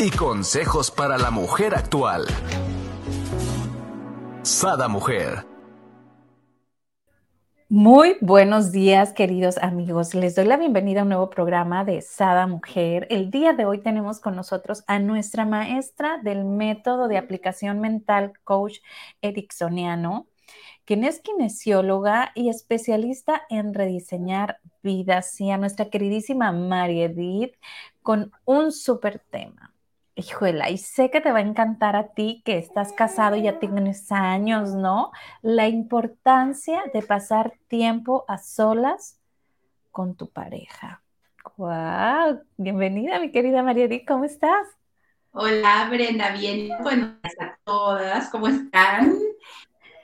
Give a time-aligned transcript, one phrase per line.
[0.00, 2.24] y consejos para la mujer actual.
[4.42, 5.44] Sada Mujer.
[7.68, 10.14] Muy buenos días, queridos amigos.
[10.14, 13.08] Les doy la bienvenida a un nuevo programa de Sada Mujer.
[13.10, 18.32] El día de hoy tenemos con nosotros a nuestra maestra del método de aplicación mental,
[18.44, 18.78] coach
[19.20, 20.28] ericksoniano,
[20.84, 27.56] quien es kinesióloga y especialista en rediseñar vidas, y a nuestra queridísima María Edith
[28.00, 29.74] con un súper tema.
[30.18, 33.60] Hijuela, y sé que te va a encantar a ti que estás casado y ya
[33.60, 35.12] tienes años, ¿no?
[35.42, 39.20] La importancia de pasar tiempo a solas
[39.92, 41.02] con tu pareja.
[41.56, 42.42] ¡Wow!
[42.56, 44.66] Bienvenida, mi querida María Edith, ¿cómo estás?
[45.30, 46.70] Hola, Brenda, bien.
[46.82, 49.16] Buenas a todas, ¿cómo están?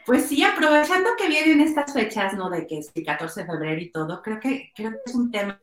[0.07, 2.51] Pues sí, aprovechando que vienen estas fechas, ¿no?
[2.51, 5.33] De que es el 14 de febrero y todo, creo que, creo que es un
[5.33, 5.61] tema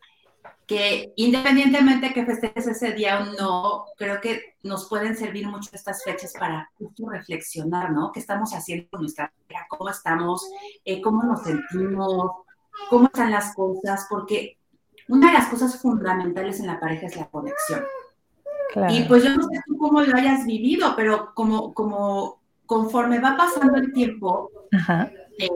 [0.71, 6.01] que independientemente que festejes ese día o no, creo que nos pueden servir mucho estas
[6.01, 8.13] fechas para justo reflexionar, ¿no?
[8.13, 9.65] ¿Qué estamos haciendo con nuestra vida?
[9.67, 10.49] ¿Cómo estamos?
[10.85, 12.31] Eh, ¿Cómo nos sentimos?
[12.89, 14.07] ¿Cómo están las cosas?
[14.09, 14.55] Porque
[15.09, 17.83] una de las cosas fundamentales en la pareja es la conexión.
[18.91, 23.35] Y pues yo no sé tú cómo lo hayas vivido, pero como, como conforme va
[23.35, 24.49] pasando el tiempo,
[25.37, 25.49] eh,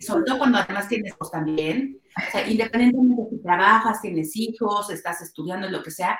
[0.00, 4.90] sobre todo cuando además tienes hijos también, o sea, independientemente de si trabajas, tienes hijos,
[4.90, 6.18] estás estudiando, lo que sea,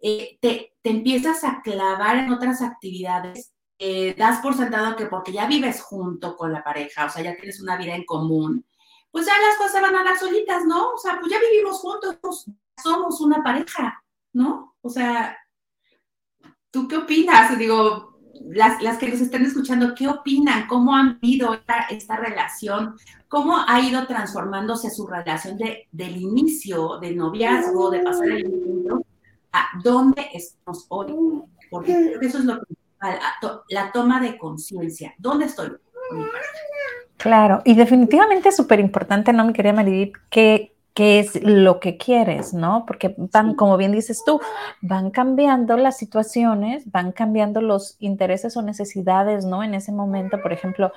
[0.00, 5.32] eh, te, te, empiezas a clavar en otras actividades, eh, das por sentado que porque
[5.32, 8.66] ya vives junto con la pareja, o sea, ya tienes una vida en común,
[9.10, 10.92] pues ya las cosas van a dar solitas, ¿no?
[10.92, 12.46] O sea, pues ya vivimos juntos,
[12.82, 14.76] somos una pareja, ¿no?
[14.82, 15.38] O sea,
[16.70, 17.56] ¿tú qué opinas?
[17.56, 20.66] Digo, las, las, que nos estén escuchando, ¿qué opinan?
[20.66, 22.96] ¿Cómo han vivido esta, esta relación?
[23.28, 29.04] ¿Cómo ha ido transformándose su relación de, del inicio, de noviazgo, de pasar el tiempo,
[29.52, 31.14] a dónde estamos hoy?
[31.70, 32.74] Porque eso es lo que
[33.68, 35.14] la toma de conciencia.
[35.18, 35.72] ¿Dónde estoy
[37.16, 41.96] Claro, y definitivamente es súper importante, ¿no, mi querida Maridit, que qué es lo que
[41.98, 42.84] quieres, ¿no?
[42.86, 44.40] Porque van, como bien dices tú,
[44.80, 49.62] van cambiando las situaciones, van cambiando los intereses o necesidades, ¿no?
[49.64, 50.92] En ese momento, por ejemplo,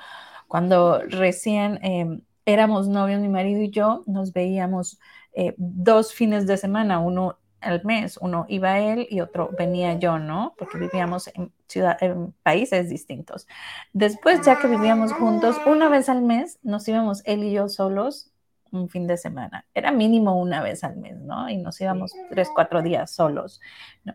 [0.46, 5.00] cuando recién em, éramos novios, mi marido y yo, nos veíamos
[5.34, 10.18] eh, dos fines de semana, uno al mes, uno iba él y otro venía yo,
[10.18, 10.54] ¿no?
[10.58, 13.48] Porque vivíamos en, ciudad, en países distintos.
[13.92, 18.30] Después, ya que vivíamos juntos, una vez al mes nos íbamos él y yo solos
[18.72, 19.66] un fin de semana.
[19.74, 21.48] Era mínimo una vez al mes, ¿no?
[21.48, 23.60] Y nos íbamos tres, cuatro días solos.
[24.04, 24.14] ¿no?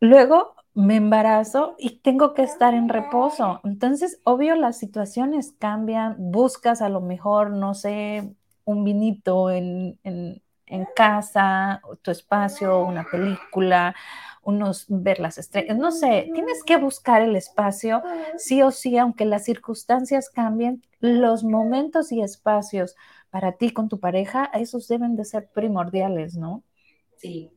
[0.00, 3.60] Luego me embarazo y tengo que estar en reposo.
[3.64, 6.16] Entonces, obvio, las situaciones cambian.
[6.18, 8.34] Buscas a lo mejor, no sé,
[8.64, 13.94] un vinito en, en, en casa, tu espacio, una película,
[14.42, 18.02] unos ver las estrellas, no sé, tienes que buscar el espacio
[18.36, 22.94] sí o sí, aunque las circunstancias cambien, los momentos y espacios
[23.30, 26.62] para ti con tu pareja, esos deben de ser primordiales, ¿no?
[27.16, 27.50] Sí.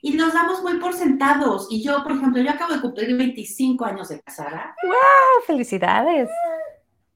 [0.00, 1.68] Y nos damos muy por sentados.
[1.70, 4.74] Y yo, por ejemplo, yo acabo de cumplir 25 años de casada.
[4.82, 5.44] ¡Wow!
[5.46, 6.28] ¡Felicidades!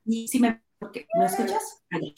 [0.04, 0.62] Y si me,
[1.18, 1.84] ¿me escuchas?
[1.90, 2.14] Ahí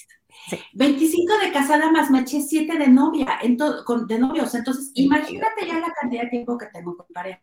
[0.48, 0.58] Sí.
[0.74, 3.38] 25 de casada más me eché 7 de novia,
[3.84, 4.54] con, de novios.
[4.54, 7.42] Entonces, imagínate ya la cantidad de tiempo que tengo con pareja.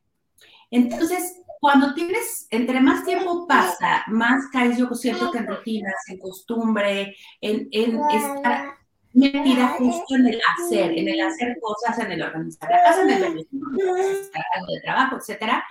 [0.72, 6.20] Entonces, cuando tienes, entre más tiempo pasa, más caes, yo siento que en rutinas, en
[6.20, 8.76] costumbre, en, en estar
[9.16, 13.10] metida justo en el hacer, en el hacer cosas, en el organizar la casa, en
[13.10, 15.64] el algo de trabajo, etcétera.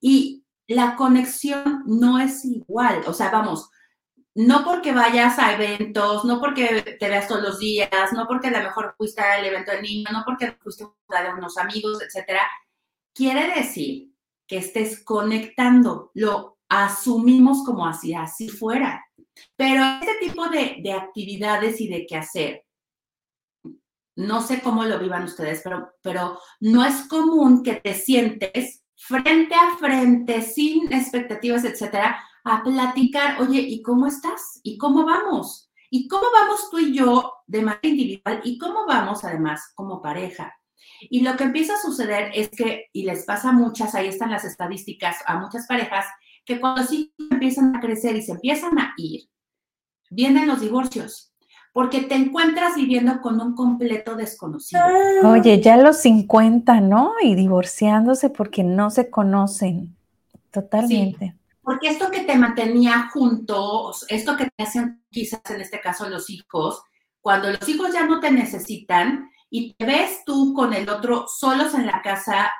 [0.00, 3.02] Y la conexión no es igual.
[3.06, 3.70] O sea, vamos,
[4.34, 8.52] no porque vayas a eventos, no porque te veas todos los días, no porque a
[8.52, 12.42] lo mejor fuiste al evento del niño, no porque fuiste a de unos amigos, etcétera,
[13.12, 14.12] quiere decir
[14.46, 16.10] que estés conectando.
[16.14, 19.04] Lo asumimos como así, así fuera.
[19.56, 22.64] Pero este tipo de, de actividades y de qué hacer,
[24.16, 29.54] no sé cómo lo vivan ustedes, pero, pero no es común que te sientes frente
[29.54, 34.60] a frente, sin expectativas, etcétera, a platicar, oye, ¿y cómo estás?
[34.62, 35.70] ¿Y cómo vamos?
[35.90, 38.40] ¿Y cómo vamos tú y yo de manera individual?
[38.44, 40.54] ¿Y cómo vamos además como pareja?
[41.02, 44.30] Y lo que empieza a suceder es que, y les pasa a muchas, ahí están
[44.30, 46.06] las estadísticas, a muchas parejas,
[46.44, 49.22] que cuando sí empiezan a crecer y se empiezan a ir,
[50.10, 51.32] vienen los divorcios,
[51.72, 54.82] porque te encuentras viviendo con un completo desconocido.
[55.24, 57.14] Oye, ya los 50, ¿no?
[57.22, 59.96] Y divorciándose porque no se conocen.
[60.50, 61.34] Totalmente.
[61.70, 66.28] Porque esto que te mantenía juntos, esto que te hacen quizás en este caso los
[66.28, 66.82] hijos,
[67.20, 71.74] cuando los hijos ya no te necesitan, y te ves tú con el otro solos
[71.74, 72.50] en la casa,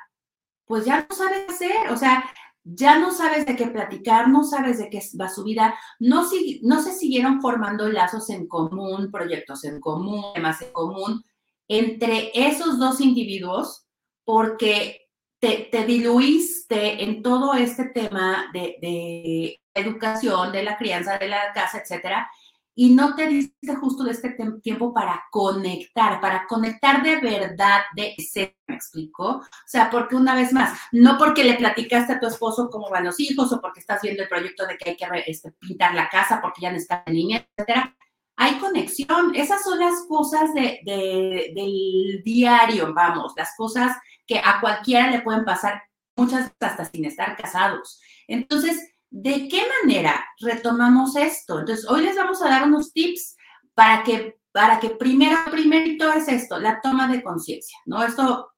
[0.63, 2.23] pues ya no sabes qué hacer, o sea,
[2.63, 6.25] ya no sabes de qué platicar, no sabes de qué va su vida, no,
[6.61, 11.21] no se siguieron formando lazos en común, proyectos en común, temas en común
[11.67, 13.85] entre esos dos individuos,
[14.23, 15.00] porque
[15.41, 21.79] te, diluiste en todo este tema de, de educación, de la crianza, de la casa,
[21.79, 22.29] etcétera,
[22.73, 28.13] y no te diste justo de este tiempo para conectar, para conectar de verdad, de
[28.17, 29.25] ese, ¿me explico?
[29.27, 33.03] O sea, porque una vez más, no porque le platicaste a tu esposo cómo van
[33.03, 36.07] los hijos o porque estás viendo el proyecto de que hay que este, pintar la
[36.07, 37.95] casa porque ya está en línea, etcétera.
[38.37, 43.97] Hay conexión, esas son las cosas de, del diario, vamos, las cosas
[44.31, 45.83] que a cualquiera le pueden pasar,
[46.15, 48.01] muchas hasta sin estar casados.
[48.27, 51.59] Entonces, ¿De qué manera retomamos esto?
[51.59, 53.35] Entonces, hoy les vamos a dar unos tips
[53.73, 58.01] para que, para que primero, primerito es esto, la toma de conciencia, ¿no?
[58.05, 58.53] Esto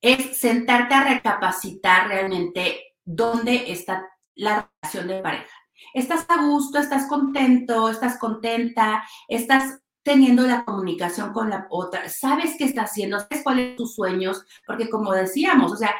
[0.00, 5.56] es sentarte a recapacitar realmente dónde está la relación de pareja.
[5.92, 6.78] ¿Estás a gusto?
[6.78, 7.88] ¿Estás contento?
[7.88, 9.02] ¿Estás contenta?
[9.26, 12.08] ¿Estás teniendo la comunicación con la otra?
[12.08, 13.18] ¿Sabes qué está haciendo?
[13.18, 14.44] ¿Sabes cuáles son tus sueños?
[14.66, 15.94] Porque como decíamos, o sea,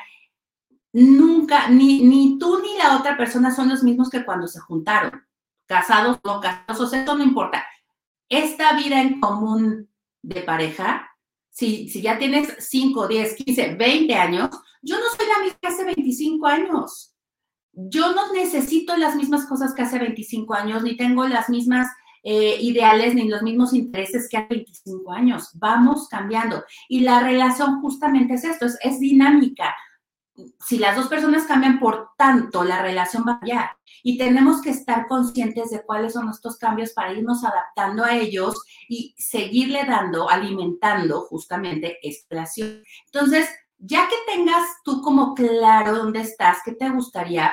[0.92, 5.24] nunca, ni, ni tú ni la otra persona son los mismos que cuando se juntaron,
[5.66, 7.64] casados o no casados, o sea, eso no importa.
[8.28, 9.88] Esta vida en común
[10.22, 11.10] de pareja,
[11.50, 14.50] si, si ya tienes 5, 10, 15, 20 años,
[14.82, 17.14] yo no soy la misma que hace 25 años.
[17.72, 21.88] Yo no necesito las mismas cosas que hace 25 años, ni tengo las mismas
[22.22, 25.50] eh, ideales ni los mismos intereses que hace 25 años.
[25.54, 26.64] Vamos cambiando.
[26.88, 29.74] Y la relación justamente es esto, es, es dinámica
[30.64, 33.70] si las dos personas cambian, por tanto, la relación va a cambiar.
[34.02, 38.62] Y tenemos que estar conscientes de cuáles son estos cambios para irnos adaptando a ellos
[38.88, 42.82] y seguirle dando, alimentando justamente esta relación.
[43.06, 47.52] Entonces, ya que tengas tú como claro dónde estás, qué te gustaría,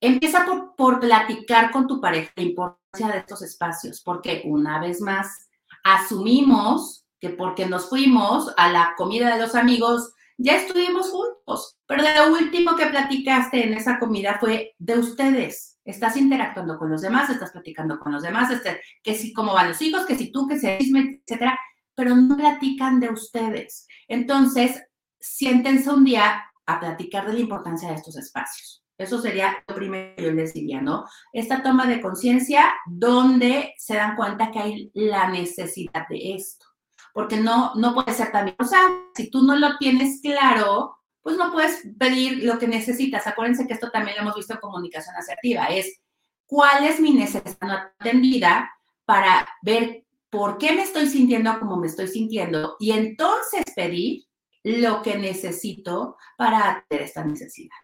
[0.00, 5.48] empieza por, por platicar con tu pareja la de estos espacios, porque una vez más,
[5.82, 12.02] asumimos que porque nos fuimos a la comida de los amigos, ya estuvimos juntos, pero
[12.02, 15.78] lo último que platicaste en esa comida fue de ustedes.
[15.84, 19.68] Estás interactuando con los demás, estás platicando con los demás, este, que si cómo van
[19.68, 21.58] los hijos, que si tú, que se etcétera,
[21.94, 23.86] pero no platican de ustedes.
[24.08, 24.82] Entonces,
[25.20, 28.83] siéntense un día a platicar de la importancia de estos espacios.
[28.96, 31.04] Eso sería lo primero que yo les diría, ¿no?
[31.32, 36.66] Esta toma de conciencia donde se dan cuenta que hay la necesidad de esto
[37.14, 38.56] porque no, no puede ser también.
[38.58, 38.80] O sea,
[39.14, 43.26] si tú no lo tienes claro, pues no puedes pedir lo que necesitas.
[43.26, 46.00] Acuérdense que esto también lo hemos visto en comunicación asertiva, es
[46.44, 48.70] cuál es mi necesidad no atendida
[49.04, 54.24] para ver por qué me estoy sintiendo como me estoy sintiendo y entonces pedir
[54.64, 57.76] lo que necesito para atender esta necesidad.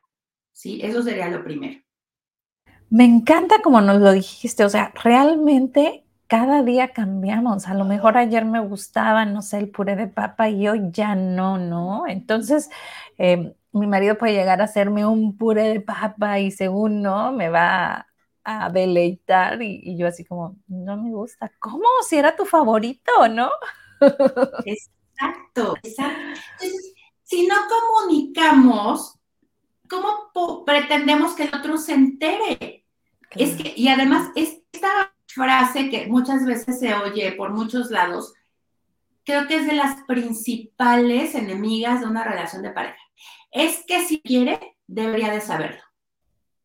[0.60, 0.78] ¿Sí?
[0.82, 1.80] Eso sería lo primero.
[2.90, 7.66] Me encanta como nos lo dijiste, o sea, realmente cada día cambiamos.
[7.66, 11.14] A lo mejor ayer me gustaba, no sé, el puré de papa y hoy ya
[11.14, 12.06] no, ¿no?
[12.06, 12.68] Entonces,
[13.16, 17.48] eh, mi marido puede llegar a hacerme un puré de papa y según no, me
[17.48, 18.08] va
[18.44, 21.50] a deleitar y, yo así como, no me gusta.
[21.58, 21.86] ¿Cómo?
[22.06, 23.48] Si era tu favorito, ¿no?
[24.66, 26.20] Exacto, exacto.
[26.60, 26.92] Entonces,
[27.22, 29.19] si no comunicamos,
[29.90, 32.87] ¿cómo pretendemos que el otro se entere?
[33.32, 38.32] Es que, y además, esta frase que muchas veces se oye por muchos lados,
[39.25, 42.99] creo que es de las principales enemigas de una relación de pareja.
[43.50, 45.82] Es que si quiere, debería de saberlo.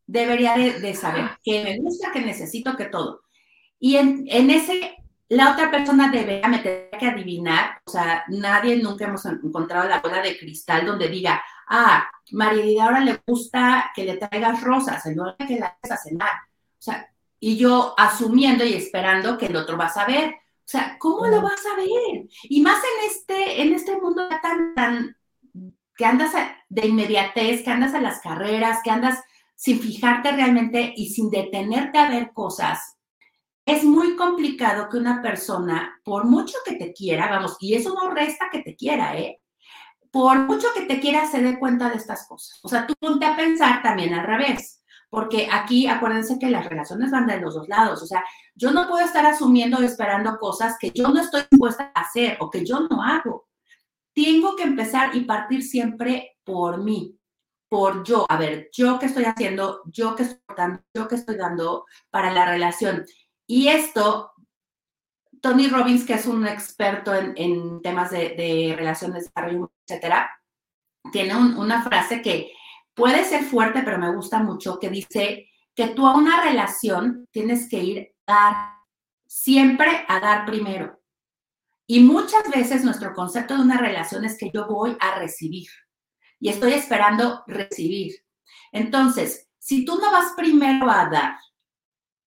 [0.08, 3.24] Debería de, saber que me gusta, que necesito, que todo.
[3.80, 4.96] Y en, ese,
[5.30, 10.22] la otra persona debería meter que adivinar, o sea, nadie nunca hemos encontrado la bola
[10.22, 15.36] de cristal donde diga, ah, María ahora le gusta que le traigas rosas, en lugar
[15.38, 16.34] de que la hagas a cenar.
[16.80, 20.30] O sea, y yo asumiendo y esperando que el otro va a saber.
[20.30, 22.28] O sea, ¿cómo lo vas a ver?
[22.44, 25.18] Y más en este, en este mundo tan, tan,
[25.96, 26.34] que andas
[26.70, 29.20] de inmediatez, que andas a las carreras, que andas
[29.56, 32.98] sin fijarte realmente y sin detenerte a ver cosas,
[33.66, 38.12] es muy complicado que una persona, por mucho que te quiera, vamos, y eso no
[38.12, 39.42] resta que te quiera, ¿eh?
[40.16, 42.58] Por mucho que te quiera, se dé cuenta de estas cosas.
[42.64, 47.12] O sea, tú ponte a pensar también al revés porque aquí acuérdense que las relaciones
[47.12, 50.76] van de los dos lados, o sea, yo no puedo estar asumiendo y esperando cosas
[50.80, 53.48] que yo no estoy dispuesta a hacer o que yo no hago.
[54.14, 57.18] Tengo que empezar y partir siempre por mí,
[57.70, 58.26] por yo.
[58.28, 62.34] A ver, yo qué estoy haciendo, yo qué estoy dando, yo qué estoy dando para
[62.34, 63.06] la relación.
[63.48, 64.34] Y esto,
[65.46, 70.32] Tony Robbins, que es un experto en, temas de, de relaciones, desarrollo, etcétera,
[71.12, 72.52] tiene una frase que
[72.96, 77.70] puede ser fuerte, pero me gusta mucho, que dice que tú a una relación tienes
[77.70, 78.70] que ir a dar,
[79.28, 81.00] siempre a dar primero.
[81.86, 85.68] Y muchas veces nuestro concepto de una relación es que yo voy a recibir
[86.40, 88.16] y estoy esperando recibir.
[88.72, 91.36] Entonces, si tú no vas primero a dar,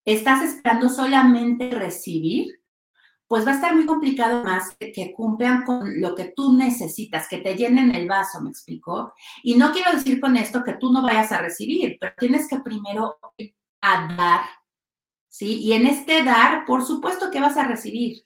[0.05, 2.59] estás esperando solamente recibir,
[3.29, 7.39] pues va a estar muy complicado más que, cumplan con lo que tú necesitas, que
[7.39, 9.13] te llenen el vaso, ¿me explico?
[9.43, 12.61] Y no quiero decir con esto que tú no vayas a recibir, pero tienes que
[12.61, 13.19] primero
[13.83, 14.41] a dar,
[15.29, 15.61] ¿sí?
[15.61, 18.25] Y en este dar, por supuesto que vas a recibir,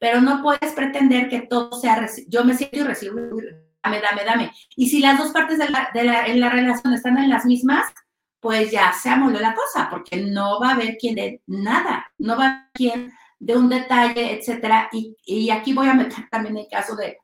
[0.00, 3.20] pero no puedes pretender que todo sea, yo me siento y recibo,
[3.84, 4.52] dame, dame, dame.
[4.74, 7.94] Y si las dos partes de la, en la relación están en las mismas,
[8.40, 12.36] pues ya se amoló la cosa, porque no va a haber quien de nada, no
[12.36, 14.88] va a haber quien de un detalle, etcétera.
[14.92, 17.18] Y, aquí voy a meter también el caso de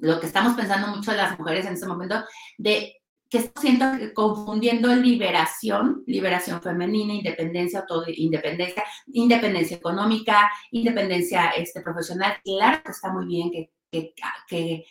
[0.00, 2.24] lo que estamos pensando mucho de las mujeres en este momento,
[2.56, 11.80] de que siento que confundiendo liberación, liberación femenina, independencia, todo, independencia, independencia económica, independencia este,
[11.80, 12.36] profesional.
[12.44, 14.14] Claro que está muy bien, que, que,
[14.46, 14.86] que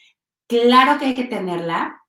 [0.46, 2.02] claro que hay que tenerla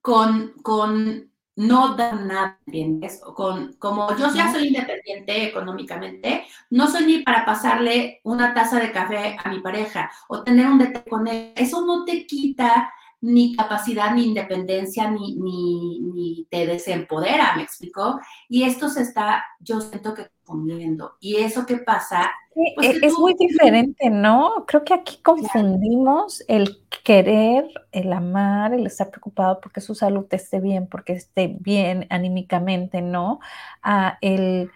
[0.00, 3.20] con, con no da nada, ¿entiendes?
[3.34, 8.92] Con, como yo ya soy independiente económicamente, no soy ni para pasarle una taza de
[8.92, 11.52] café a mi pareja o tener un detalle con él.
[11.56, 18.20] Eso no te quita ni capacidad, ni independencia, ni, ni, ni te desempodera, ¿me explico?
[18.48, 21.16] Y esto se está, yo siento que confundiendo.
[21.20, 22.30] Y eso que pasa...
[22.54, 24.64] Pues e, es, muy diferente, ¿no?
[24.66, 30.60] Creo que aquí confundimos el querer, el amar, el estar preocupado porque su salud esté
[30.60, 33.40] bien, porque esté bien anímicamente, ¿no?
[33.82, 34.70] A el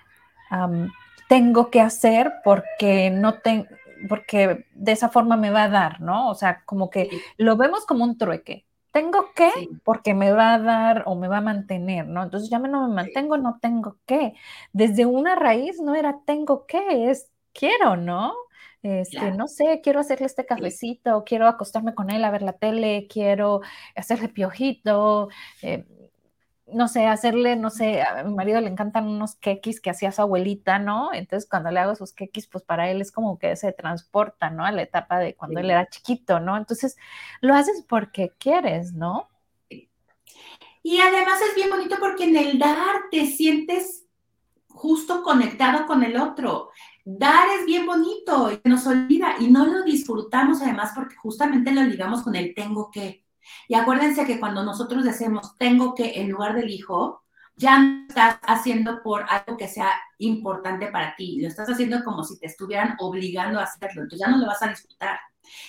[1.28, 3.66] tengo que hacer porque no tengo
[4.08, 6.30] porque de esa forma me va a dar, ¿no?
[6.30, 8.66] O sea, como que lo vemos como un trueque.
[8.92, 9.50] Tengo que
[9.84, 12.24] porque me va a dar o me va a mantener, ¿no?
[12.24, 14.34] Entonces ya me no me mantengo, no tengo que.
[14.72, 18.34] Desde una raíz no era tengo que, es quiero, ¿no?
[18.82, 23.06] Este, no sé, quiero hacerle este cafecito, quiero acostarme con él a ver la tele,
[23.10, 23.60] quiero
[23.94, 25.28] hacerle piojito,
[25.60, 25.84] eh,
[26.72, 30.22] no sé, hacerle, no sé, a mi marido le encantan unos quequis que hacía su
[30.22, 31.12] abuelita, ¿no?
[31.12, 34.64] Entonces cuando le hago esos quequis, pues para él es como que se transporta, ¿no?
[34.64, 36.56] A la etapa de cuando él era chiquito, ¿no?
[36.56, 36.96] Entonces
[37.40, 39.28] lo haces porque quieres, ¿no?
[40.82, 44.06] Y además es bien bonito porque en el dar te sientes
[44.68, 46.70] justo conectado con el otro.
[47.04, 51.82] Dar es bien bonito y nos olvida y no lo disfrutamos además porque justamente lo
[51.82, 53.24] ligamos con el tengo que.
[53.68, 57.24] Y acuérdense que cuando nosotros decimos tengo que en lugar del hijo,
[57.56, 62.24] ya no estás haciendo por algo que sea importante para ti, lo estás haciendo como
[62.24, 65.20] si te estuvieran obligando a hacerlo, entonces ya no lo vas a disfrutar.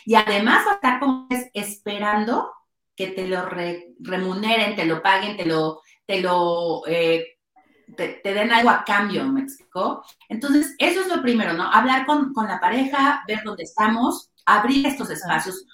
[0.06, 2.52] Y además va a estar como es esperando
[2.96, 3.46] que te lo
[4.00, 7.38] remuneren, te lo paguen, te lo, te lo, eh,
[7.96, 10.04] te, den algo a cambio, ¿me explicó?
[10.30, 11.64] Entonces, eso es lo primero, ¿no?
[11.64, 15.66] Hablar con, con la pareja, ver dónde estamos, abrir estos espacios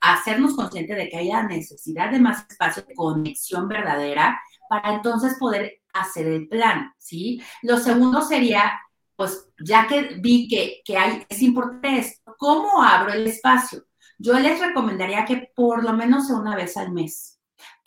[0.00, 5.80] hacernos conscientes de que haya necesidad de más espacio de conexión verdadera para entonces poder
[5.92, 7.42] hacer el plan, ¿sí?
[7.62, 8.80] Lo segundo sería,
[9.16, 13.84] pues ya que vi que, que hay, es importante ¿cómo abro el espacio?
[14.18, 17.39] Yo les recomendaría que por lo menos una vez al mes,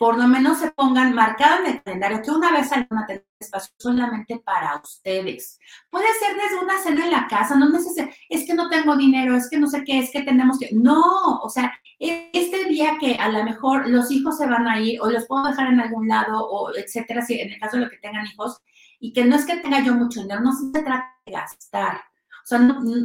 [0.04, 3.26] por lo menos se pongan marcado en el calendario que una vez al mes tener
[3.40, 5.58] espacio solamente para ustedes.
[5.88, 9.34] Puede ser desde una cena en la casa, no necesariamente, es que no tengo dinero,
[9.34, 13.14] es que no sé qué, es que tenemos que, no, o sea, este día que
[13.14, 16.06] a lo mejor los hijos se van a ir o los puedo dejar en algún
[16.06, 18.60] lado o etcétera, si en el caso de lo que tengan hijos,
[19.00, 21.94] y que no es que tenga yo mucho dinero, no se trata de gastar.
[21.96, 22.60] O sea,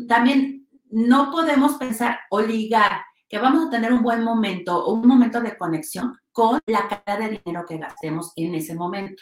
[0.06, 2.42] también no podemos pensar o
[3.30, 7.20] que vamos a tener un buen momento o un momento de conexión con la cantidad
[7.20, 9.22] de dinero que gastemos en ese momento.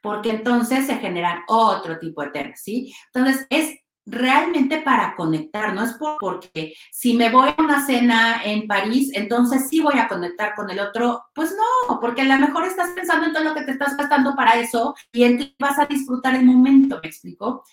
[0.00, 2.94] Porque entonces se generan otro tipo de temas, ¿sí?
[3.12, 8.68] Entonces es realmente para conectar, no es porque si me voy a una cena en
[8.68, 12.66] París, entonces sí voy a conectar con el otro, pues no, porque a lo mejor
[12.66, 16.36] estás pensando en todo lo que te estás gastando para eso y vas a disfrutar
[16.36, 17.64] el momento, ¿me explico?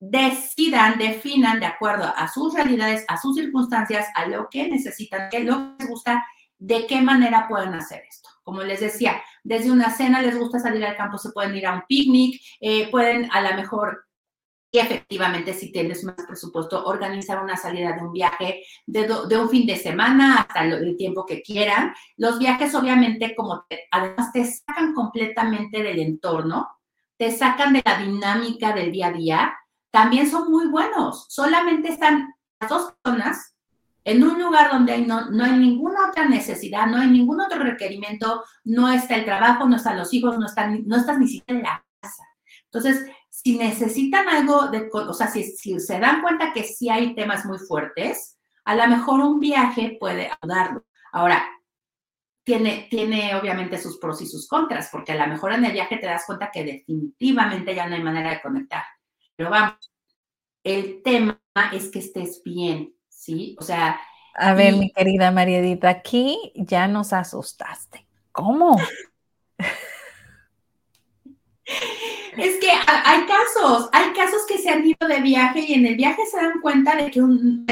[0.00, 5.44] Decidan, definan de acuerdo a sus realidades, a sus circunstancias, a lo que necesitan, qué
[5.44, 6.24] lo que les gusta,
[6.58, 8.28] de qué manera pueden hacer esto.
[8.42, 11.74] Como les decía, desde una cena les gusta salir al campo, se pueden ir a
[11.74, 14.06] un picnic, eh, pueden a lo mejor
[14.76, 19.66] y efectivamente, si tienes más presupuesto, organizar una salida de un viaje de, un fin
[19.66, 21.94] de semana hasta el, tiempo que quieran.
[22.18, 26.68] Los viajes, obviamente, como además te sacan completamente del entorno,
[27.16, 29.56] te sacan de la dinámica del día a día,
[29.90, 31.24] también son muy buenos.
[31.30, 33.55] Solamente están las dos personas
[34.06, 38.44] en un lugar donde no, no hay ninguna otra necesidad, no hay ningún otro requerimiento,
[38.62, 42.22] no está el trabajo, no están los hijos, no, estás ni siquiera en la casa.
[42.66, 47.16] Entonces, si necesitan algo de, o sea, si, si se dan cuenta que sí hay
[47.16, 50.84] temas muy fuertes, a lo mejor un viaje puede ayudarlo.
[51.10, 51.44] Ahora,
[52.44, 55.96] tiene, tiene obviamente sus pros y sus contras, porque a lo mejor en el viaje
[55.96, 58.84] te das cuenta que definitivamente ya no hay manera de conectar.
[59.34, 59.92] Pero vamos,
[60.62, 61.40] el tema
[61.72, 62.95] es que estés bien,
[63.26, 63.56] ¿sí?
[63.58, 64.00] O sea...
[64.34, 68.06] A ver, mi querida Mariedita, aquí ya nos asustaste.
[68.30, 68.76] ¿Cómo?
[72.36, 75.96] Es que hay casos, hay casos que se han ido de viaje y en el
[75.96, 77.20] viaje se dan cuenta de que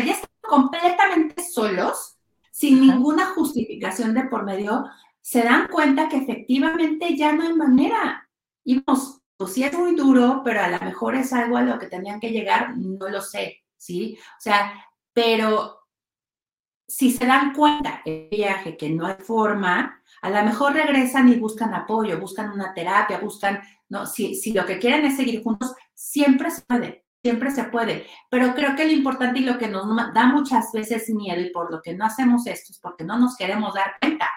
[0.04, 2.16] ya están completamente solos,
[2.50, 4.86] sin ninguna justificación de por medio,
[5.20, 8.28] se dan cuenta que efectivamente ya no hay manera.
[8.64, 11.78] Y vamos, pues sí es muy duro, pero a lo mejor es algo a lo
[11.78, 14.18] que tenían que llegar, no lo sé, ¿sí?
[14.38, 14.72] O sea,
[15.14, 15.80] pero
[16.86, 21.36] si se dan cuenta el viaje que no hay forma, a lo mejor regresan y
[21.36, 24.06] buscan apoyo, buscan una terapia, buscan ¿no?
[24.06, 28.06] Si, si lo que quieren es seguir juntos, siempre se puede, siempre se puede.
[28.30, 31.70] Pero creo que lo importante y lo que nos da muchas veces miedo y por
[31.70, 34.28] lo que no hacemos esto es porque no nos queremos dar cuenta,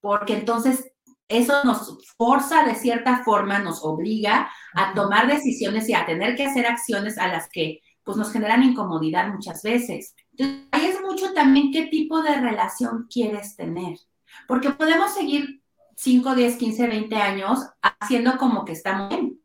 [0.00, 0.92] porque entonces
[1.28, 6.46] eso nos forza de cierta forma, nos obliga a tomar decisiones y a tener que
[6.46, 10.14] hacer acciones a las que pues nos generan incomodidad muchas veces.
[10.32, 13.98] Entonces, ahí es mucho también qué tipo de relación quieres tener,
[14.46, 15.62] porque podemos seguir
[15.94, 19.38] 5, 10, 15, 20 años haciendo como que estamos bien.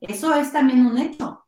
[0.00, 1.46] Eso es también un hecho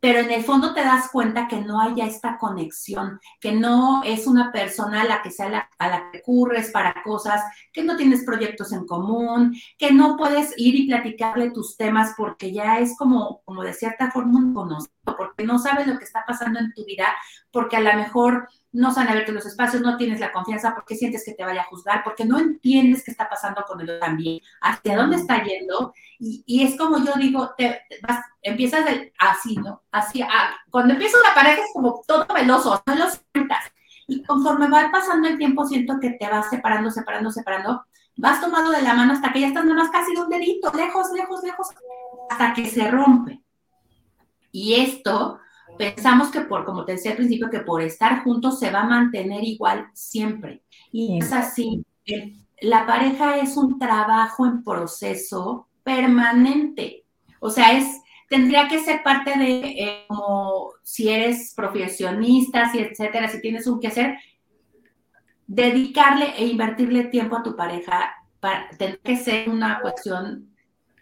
[0.00, 4.26] pero en el fondo te das cuenta que no haya esta conexión, que no es
[4.26, 7.42] una persona a la que sea a la que recurres para cosas,
[7.72, 12.52] que no tienes proyectos en común, que no puedes ir y platicarle tus temas porque
[12.52, 16.24] ya es como, como de cierta forma un conocido, porque no sabes lo que está
[16.26, 17.14] pasando en tu vida,
[17.50, 21.24] porque a lo mejor no saben abierto los espacios, no tienes la confianza, porque sientes
[21.24, 24.96] que te vaya a juzgar, porque no entiendes qué está pasando con él también, hacia
[24.96, 28.84] dónde está yendo, y, es como yo digo, te, vas, empiezas
[29.18, 29.82] así, ¿no?
[29.90, 33.64] Así, ah, cuando empieza una pareja es como todo veloso, no lo sientas,
[34.06, 37.84] y conforme va pasando el tiempo siento que te vas separando, separando, separando,
[38.16, 40.70] vas tomando de la mano hasta que ya estás nada más casi de un dedito,
[40.74, 41.68] lejos, lejos, lejos,
[42.28, 43.42] hasta que se rompe.
[44.52, 45.40] Y esto
[45.78, 48.88] pensamos que por, como te decía al principio, que por estar juntos se va a
[48.88, 50.62] mantener igual siempre.
[50.92, 51.84] Y es así.
[52.60, 57.04] la pareja es un trabajo en proceso permanente.
[57.40, 57.86] O sea, es,
[58.28, 63.80] tendría que ser parte de, eh, como si eres profesionista, si etcétera, si tienes un
[63.80, 64.18] que hacer,
[65.46, 70.49] dedicarle e invertirle tiempo a tu pareja para tener que ser una cuestión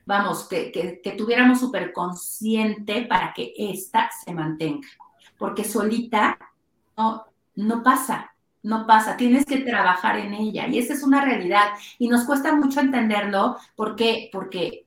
[0.08, 4.88] vamos, que, que, tuviéramos súper consciente para que ésta se mantenga,
[5.36, 6.38] porque solita
[6.96, 10.66] no, no pasa, no pasa, tienes que trabajar en ella.
[10.66, 11.72] Y esa es una realidad.
[11.98, 14.86] Y nos cuesta mucho entenderlo porque, porque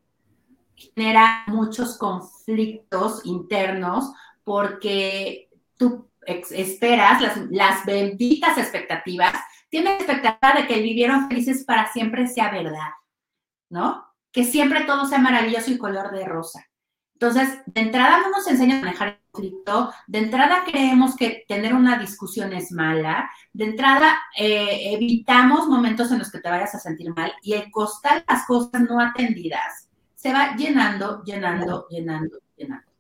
[0.76, 4.12] genera muchos conflictos internos
[4.44, 9.36] porque tú esperas las, benditas expectativas,
[9.70, 12.90] tienes expectativa de que vivieron felices para siempre sea verdad,
[13.70, 14.11] ¿no?
[14.32, 16.66] Que siempre todo sea maravilloso y color de rosa.
[17.14, 21.76] Entonces, de entrada no nos enseñan a manejar el conflicto, de entrada creemos que tener
[21.76, 26.80] una discusión es mala, de entrada eh, evitamos momentos en los que te vayas a
[26.80, 29.88] sentir mal y el costar las cosas no atendidas
[30.22, 32.92] se va llenando, llenando, llenando, llenando.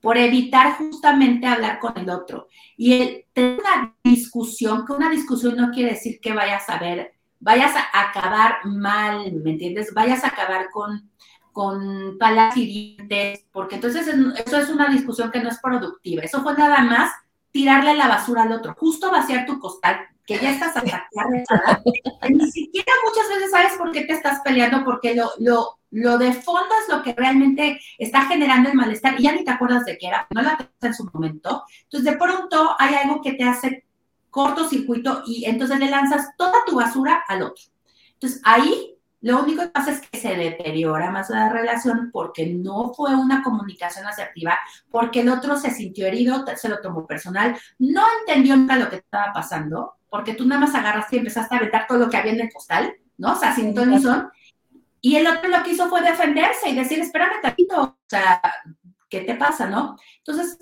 [0.00, 2.46] Por evitar justamente hablar con el otro.
[2.76, 7.14] Y el tener una discusión, que una discusión no quiere decir que vayas a ver
[7.42, 9.92] vayas a acabar mal, ¿me entiendes?
[9.92, 11.10] Vayas a acabar con,
[11.52, 16.22] con palas hirientes, porque entonces eso es una discusión que no es productiva.
[16.22, 17.10] Eso fue nada más
[17.50, 20.82] tirarle la basura al otro, justo vaciar tu costal, que ya estás a
[22.30, 26.32] Ni siquiera muchas veces sabes por qué te estás peleando, porque lo, lo, lo de
[26.32, 29.98] fondo es lo que realmente está generando el malestar y ya ni te acuerdas de
[29.98, 31.64] qué era, no la en su momento.
[31.82, 33.84] Entonces, de pronto hay algo que te hace
[34.32, 37.62] cortocircuito y entonces le lanzas toda tu basura al otro.
[38.14, 42.92] Entonces ahí lo único que pasa es que se deteriora más la relación porque no
[42.92, 44.58] fue una comunicación asertiva,
[44.90, 48.96] porque el otro se sintió herido, se lo tomó personal, no entendió nada lo que
[48.96, 52.32] estaba pasando, porque tú nada más agarraste y empezaste a aventar todo lo que había
[52.32, 53.34] en el postal, ¿no?
[53.34, 54.28] O sea, sin ton son.
[55.00, 58.42] Y el otro lo que hizo fue defenderse y decir, espérame tantito, o sea,
[59.08, 59.96] ¿qué te pasa, no?
[60.18, 60.58] Entonces,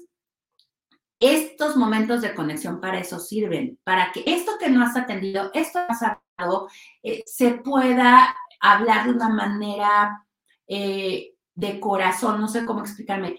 [1.20, 5.78] estos momentos de conexión para eso sirven, para que esto que no has atendido, esto
[5.86, 6.68] que has hablado,
[7.02, 10.26] eh, se pueda hablar de una manera
[10.66, 13.38] eh, de corazón, no sé cómo explicarme,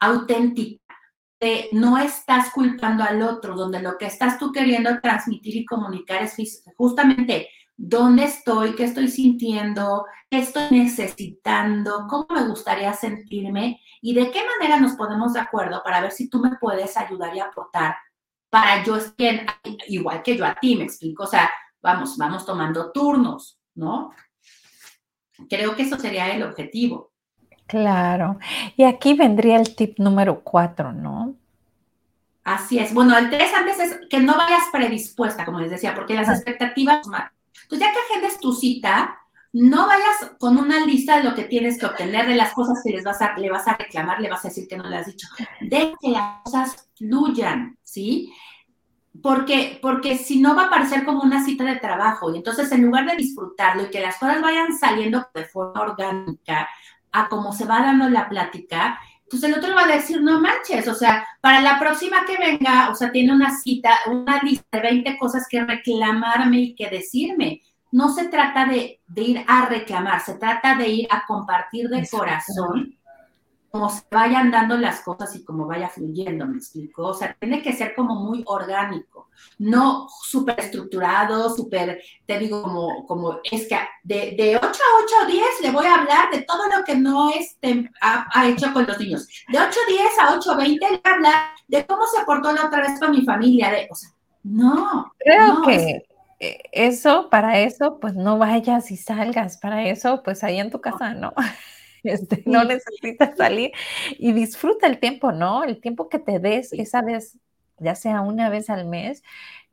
[0.00, 0.82] auténtica,
[1.40, 6.22] donde no estás culpando al otro, donde lo que estás tú queriendo transmitir y comunicar
[6.22, 14.14] es justamente dónde estoy, qué estoy sintiendo, qué estoy necesitando, cómo me gustaría sentirme y
[14.14, 17.40] de qué manera nos ponemos de acuerdo para ver si tú me puedes ayudar y
[17.40, 17.96] aportar
[18.50, 19.46] para yo estar
[19.86, 21.48] igual que yo a ti, me explico, o sea,
[21.80, 24.10] vamos, vamos tomando turnos, ¿no?
[25.48, 27.12] Creo que eso sería el objetivo.
[27.66, 28.38] Claro.
[28.76, 31.36] Y aquí vendría el tip número cuatro, ¿no?
[32.42, 32.92] Así es.
[32.92, 37.06] Bueno, el tres antes es que no vayas predispuesta, como les decía, porque las expectativas.
[37.68, 39.18] Entonces, ya que agendes tu cita,
[39.52, 42.92] no vayas con una lista de lo que tienes que obtener, de las cosas que
[42.92, 45.06] les vas a, le vas a reclamar, le vas a decir que no le has
[45.06, 45.28] dicho.
[45.60, 48.32] De que las cosas fluyan, ¿sí?
[49.22, 52.82] Porque, porque si no va a parecer como una cita de trabajo y entonces en
[52.82, 56.68] lugar de disfrutarlo y que las cosas vayan saliendo de forma orgánica,
[57.12, 58.98] a cómo se va dando la plática,
[59.30, 62.90] pues el otro va a decir, no manches, o sea, para la próxima que venga,
[62.90, 67.62] o sea, tiene una cita, una lista de 20 cosas que reclamarme y que decirme.
[67.90, 72.06] No se trata de, de ir a reclamar, se trata de ir a compartir de
[72.08, 72.97] corazón
[73.70, 77.06] como se vayan dando las cosas y como vaya fluyendo, ¿me explico?
[77.08, 79.28] O sea, tiene que ser como muy orgánico,
[79.58, 85.32] no súper estructurado, súper, te digo, como, como es que de, de 8 a 8
[85.32, 88.98] 10 le voy a hablar de todo lo que no este, ha, hecho con los
[88.98, 89.28] niños.
[89.48, 92.66] De 8 10 a 8 20 le voy a hablar de cómo se portó la
[92.66, 94.10] otra vez con mi familia, de, o sea,
[94.44, 95.12] no.
[95.18, 96.02] Creo que...
[96.40, 100.80] E, eso, para eso, pues no vayas y salgas, para eso, pues ahí en tu
[100.80, 101.34] casa, ¿no?
[102.04, 103.72] Este, no necesitas salir
[104.18, 105.64] y disfruta el tiempo, ¿no?
[105.64, 107.38] El tiempo que te des esa vez,
[107.78, 109.22] ya sea una vez al mes,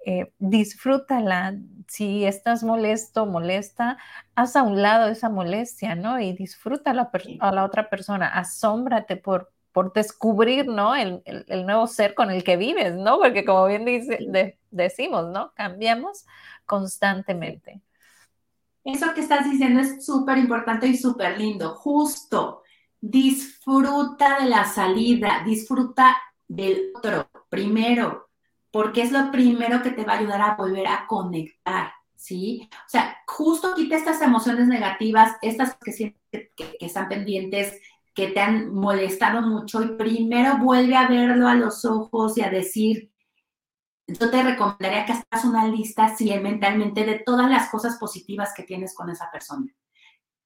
[0.06, 1.56] eh, disfrútala.
[1.88, 3.98] Si estás molesto, molesta,
[4.36, 6.20] haz a un lado esa molestia, ¿no?
[6.20, 10.96] Y disfruta a la, a la otra persona, asómbrate por, por descubrir, ¿no?
[10.96, 11.22] El,
[11.66, 13.20] nuevo ser con el que vives, ¿no?
[13.20, 15.54] Porque como bien dice, decimos, ¿no?
[15.54, 16.26] Cambiamos
[16.66, 17.82] constantemente.
[18.86, 21.74] Eso que estás diciendo es súper importante y súper lindo.
[21.74, 22.62] Justo,
[23.02, 26.16] disfruta de la salida, disfruta
[26.48, 28.30] del otro primero,
[28.70, 32.70] porque es lo primero que te va a ayudar a volver a conectar, ¿sí?
[32.72, 37.80] O sea, justo quita estas emociones negativas, estas que, que, que están pendientes,
[38.14, 42.52] que te han molestado mucho y primero vuelve a verlo a los ojos y a
[42.52, 43.12] decir,
[44.08, 48.64] yo te recomendaría que hagas una lista así mentalmente de todas las cosas positivas que
[48.64, 49.74] tienes con esa persona.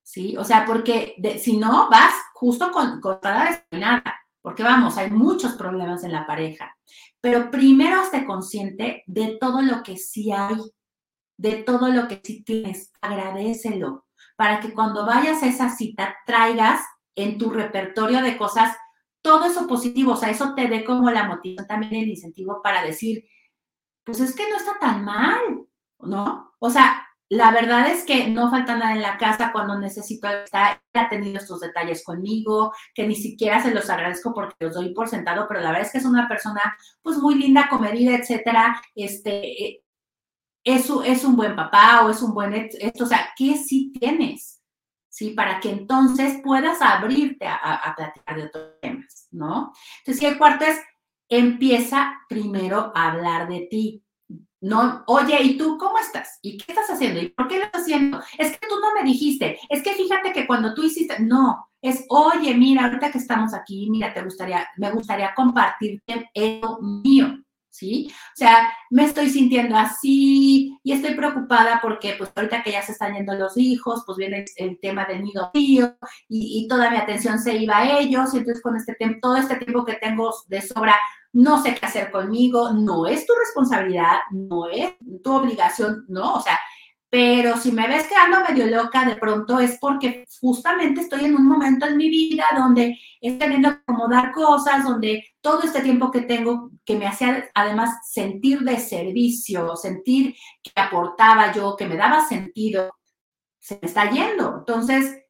[0.03, 0.35] ¿Sí?
[0.37, 6.03] O sea, porque si no, vas justo con, con nada, porque vamos, hay muchos problemas
[6.03, 6.75] en la pareja.
[7.21, 10.57] Pero primero hazte consciente de todo lo que sí hay,
[11.37, 16.81] de todo lo que sí tienes, agradecelo, para que cuando vayas a esa cita traigas
[17.15, 18.75] en tu repertorio de cosas
[19.21, 22.83] todo eso positivo, o sea, eso te dé como la motivación, también el incentivo para
[22.83, 23.25] decir,
[24.09, 25.67] pues es que no está tan mal,
[25.99, 26.53] ¿no?
[26.57, 30.81] O sea, la verdad es que no falta nada en la casa cuando necesito estar,
[30.93, 35.07] ha tenido estos detalles conmigo, que ni siquiera se los agradezco porque los doy por
[35.07, 36.61] sentado, pero la verdad es que es una persona
[37.03, 39.83] pues muy linda, comedida, etcétera, este,
[40.63, 44.63] es, es un buen papá o es un buen, esto, o sea, ¿qué sí tienes?
[45.07, 45.31] ¿Sí?
[45.31, 49.71] Para que entonces puedas abrirte a, platicar de otros temas, ¿no?
[49.99, 50.79] Entonces, y el cuarto es
[51.29, 54.03] empieza primero a hablar de ti.
[54.61, 56.39] No, oye, ¿y tú cómo estás?
[56.41, 57.21] ¿Y qué estás haciendo?
[57.21, 58.21] ¿Y por qué lo estás haciendo?
[58.37, 62.05] Es que tú no me dijiste, es que fíjate que cuando tú hiciste, no, es,
[62.09, 67.37] oye, mira, ahorita que estamos aquí, mira, te gustaría, me gustaría compartirte eso mío.
[67.79, 68.11] ¿sí?
[68.11, 72.91] O sea, me estoy sintiendo así y estoy preocupada porque pues ahorita que ya se
[72.91, 75.95] están yendo los hijos, pues viene el, tema del nido tío
[76.27, 79.85] y, toda mi atención se iba a ellos, y entonces con este todo este tiempo
[79.85, 80.95] que tengo de sobra,
[81.33, 86.35] no sé qué hacer conmigo, no es tu responsabilidad, no es tu obligación, ¿no?
[86.35, 86.59] O sea,
[87.09, 91.47] pero si me ves quedando medio loca de pronto es porque justamente estoy en un
[91.47, 96.21] momento en mi vida donde estoy teniendo que acomodar cosas, donde todo este tiempo que
[96.21, 102.27] tengo, que me hacía además sentir de servicio, sentir que aportaba yo, que me daba
[102.27, 102.91] sentido,
[103.57, 104.57] se me está yendo.
[104.59, 105.23] Entonces,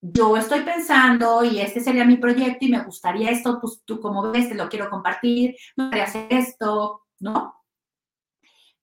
[0.00, 4.30] yo estoy pensando y este sería mi proyecto y me gustaría esto, pues tú como
[4.30, 7.54] ves, te lo quiero compartir, me gustaría hacer esto, ¿no?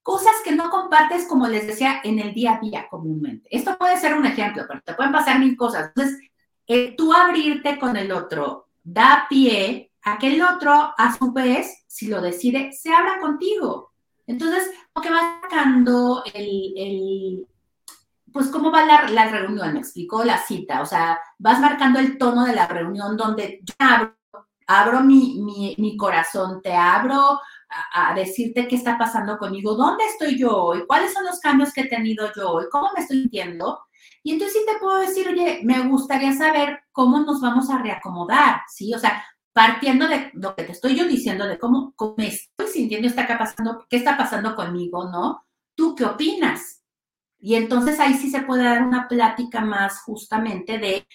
[0.01, 3.47] Cosas que no compartes, como les decía, en el día a día comúnmente.
[3.49, 5.91] Esto puede ser un ejemplo, pero te pueden pasar mil cosas.
[5.95, 6.19] Entonces,
[6.97, 12.07] tú abrirte con el otro da pie a que el otro, a su vez, si
[12.07, 13.93] lo decide, se abra contigo.
[14.27, 17.47] Entonces, lo que va sacando el,
[18.33, 22.17] pues cómo va la, la, reunión, me explicó la cita, o sea, vas marcando el
[22.17, 24.15] tono de la reunión donde yo abro
[24.67, 27.39] abro mi, mi, corazón, te abro
[27.93, 31.81] a, decirte qué está pasando conmigo, dónde estoy yo hoy, cuáles son los cambios que
[31.81, 33.79] he tenido yo hoy, cómo me estoy sintiendo.
[34.21, 38.61] Y entonces sí te puedo decir, oye, me gustaría saber cómo nos vamos a reacomodar,
[38.69, 38.93] ¿sí?
[38.93, 42.67] O sea, partiendo de lo que te estoy yo diciendo, de cómo, cómo me estoy
[42.67, 45.45] sintiendo, está pasando, qué está pasando conmigo, ¿no?
[45.75, 46.82] ¿Tú qué opinas?
[47.45, 51.05] Y entonces ahí sí se puede dar una plática más justamente de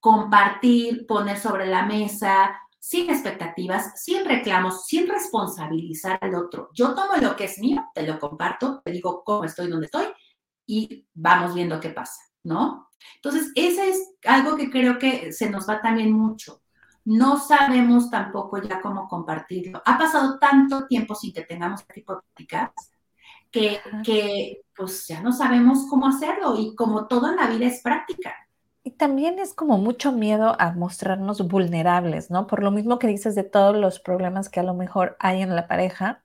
[0.00, 6.70] compartir, poner sobre la mesa, sin expectativas, sin reclamos, sin responsabilizar al otro.
[6.72, 10.06] Yo tomo lo que es mío, te lo comparto, te digo cómo estoy, dónde estoy
[10.66, 12.88] y vamos viendo qué pasa, ¿no?
[13.16, 16.62] Entonces, ese es algo que creo que se nos va también mucho.
[17.04, 19.82] No sabemos tampoco ya cómo compartirlo.
[19.84, 22.70] Ha pasado tanto tiempo sin que tengamos este tipo de prácticas
[23.50, 27.82] que, que pues ya no sabemos cómo hacerlo y como todo en la vida es
[27.82, 28.34] práctica.
[28.82, 32.46] Y también es como mucho miedo a mostrarnos vulnerables, ¿no?
[32.46, 35.54] Por lo mismo que dices de todos los problemas que a lo mejor hay en
[35.54, 36.22] la pareja,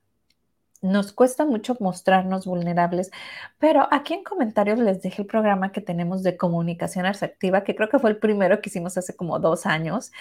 [0.80, 3.10] nos cuesta mucho mostrarnos vulnerables,
[3.58, 7.90] pero aquí en comentarios les dejé el programa que tenemos de comunicación asertiva, que creo
[7.90, 10.12] que fue el primero que hicimos hace como dos años,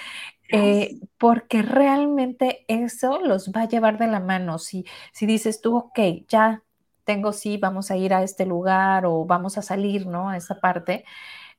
[0.52, 4.60] eh, porque realmente eso los va a llevar de la mano.
[4.60, 6.65] Si, si dices tú, ok, ya
[7.06, 10.30] tengo sí, vamos a ir a este lugar o vamos a salir, ¿no?
[10.30, 11.06] A esa parte.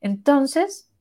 [0.01, 0.91] Entonces,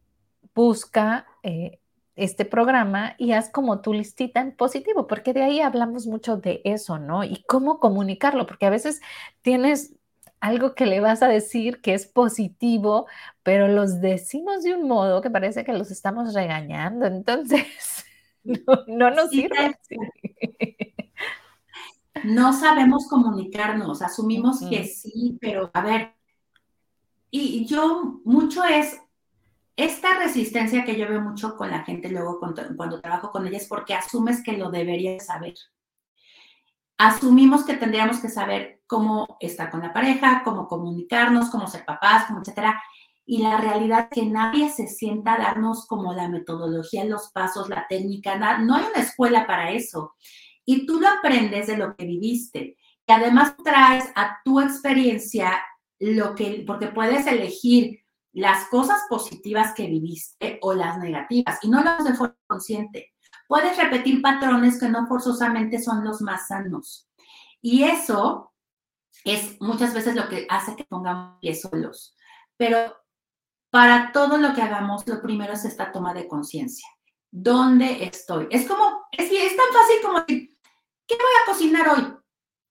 [0.54, 1.80] busca eh,
[2.16, 6.62] este programa y haz como tu listita en positivo, porque de ahí hablamos mucho de
[6.64, 7.24] eso, ¿no?
[7.24, 9.02] Y cómo comunicarlo, porque a veces
[9.42, 9.94] tienes
[10.40, 13.06] algo que le vas a decir que es positivo,
[13.42, 18.04] pero los decimos de un modo que parece que los estamos regañando, entonces
[18.86, 19.76] no, nos sirve.
[22.26, 26.14] No sabemos comunicarnos, asumimos que sí, pero a ver,
[27.30, 29.00] y yo mucho es
[29.76, 33.68] esta resistencia que yo veo mucho con la gente luego cuando, trabajo con ella es
[33.68, 35.54] porque asumes que lo deberías saber.
[36.96, 42.24] Asumimos que tendríamos que saber cómo estar con la pareja, cómo comunicarnos, cómo ser papás,
[42.26, 42.82] cómo etcétera.
[43.26, 47.68] Y la realidad es que nadie se sienta a darnos como la metodología, los pasos,
[47.68, 50.14] la técnica, no hay una escuela para eso.
[50.66, 52.76] Y tú lo aprendes de lo que viviste.
[53.06, 55.62] Y además traes a tu experiencia
[55.98, 58.00] lo que, porque puedes elegir
[58.32, 63.14] las cosas positivas que viviste o las negativas y no las de forma consciente.
[63.48, 67.08] Puedes repetir patrones que no forzosamente son los más sanos.
[67.62, 68.52] Y eso
[69.24, 72.14] es muchas veces lo que hace que pongamos pies solos.
[72.56, 72.94] Pero
[73.70, 76.88] para todo lo que hagamos, lo primero es esta toma de conciencia.
[77.30, 78.48] ¿Dónde estoy?
[78.50, 80.24] Es como, es, es tan fácil como
[81.06, 82.14] ¿qué voy a cocinar hoy?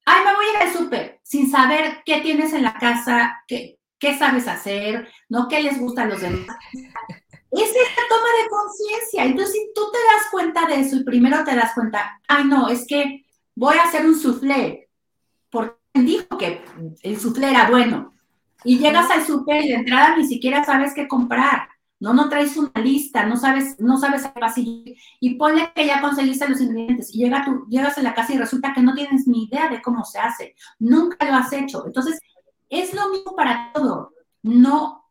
[0.06, 3.80] Ay, me voy a ir al súper sin saber qué tienes en la casa, qué,
[3.98, 5.48] qué sabes hacer, ¿no?
[5.48, 6.45] ¿Qué les gusta a los demás?
[7.52, 9.24] Es esta toma de conciencia.
[9.24, 12.67] Entonces, si tú te das cuenta de eso y primero te das cuenta, ay, no,
[12.67, 14.89] es que voy a hacer un soufflé,
[15.50, 16.62] porque dijo que
[17.02, 18.13] el soufflé era bueno.
[18.65, 21.69] Y llegas al súper y de entrada ni siquiera sabes qué comprar.
[21.99, 24.93] No, no traes una lista, no sabes, no sabes pasillo.
[25.19, 28.38] Y ponle que ya conseguiste los ingredientes y llega tú, llegas a la casa y
[28.38, 30.55] resulta que no tienes ni idea de cómo se hace.
[30.79, 31.86] Nunca lo has hecho.
[31.86, 32.19] Entonces,
[32.69, 34.13] es lo mismo para todo.
[34.43, 35.05] No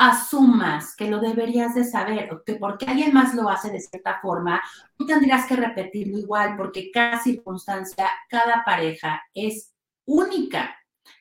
[0.00, 4.62] asumas que lo deberías de saber que porque alguien más lo hace de cierta forma,
[4.96, 9.74] tú tendrías que repetirlo igual porque cada circunstancia, cada pareja es
[10.06, 10.74] única.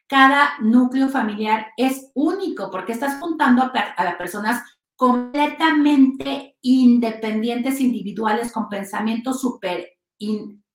[0.08, 4.63] Cada núcleo familiar es único porque estás juntando a, a personas
[5.00, 9.94] completamente independientes, individuales, con pensamientos súper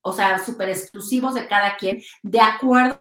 [0.00, 2.98] o sea, súper exclusivos de cada quien, de acuerdo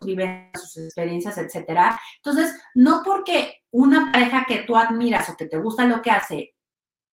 [0.54, 1.98] a sus experiencias, etcétera.
[2.18, 6.56] Entonces, no porque una pareja que tú admiras o que te gusta lo que hace,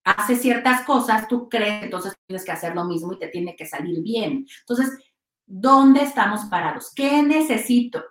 [0.04, 3.66] hace ciertas cosas, tú crees, entonces tienes que hacer lo mismo y te tiene que
[3.66, 4.44] salir bien.
[4.62, 4.90] Entonces,
[5.46, 6.92] ¿dónde estamos parados?
[6.96, 8.02] ¿Qué necesito?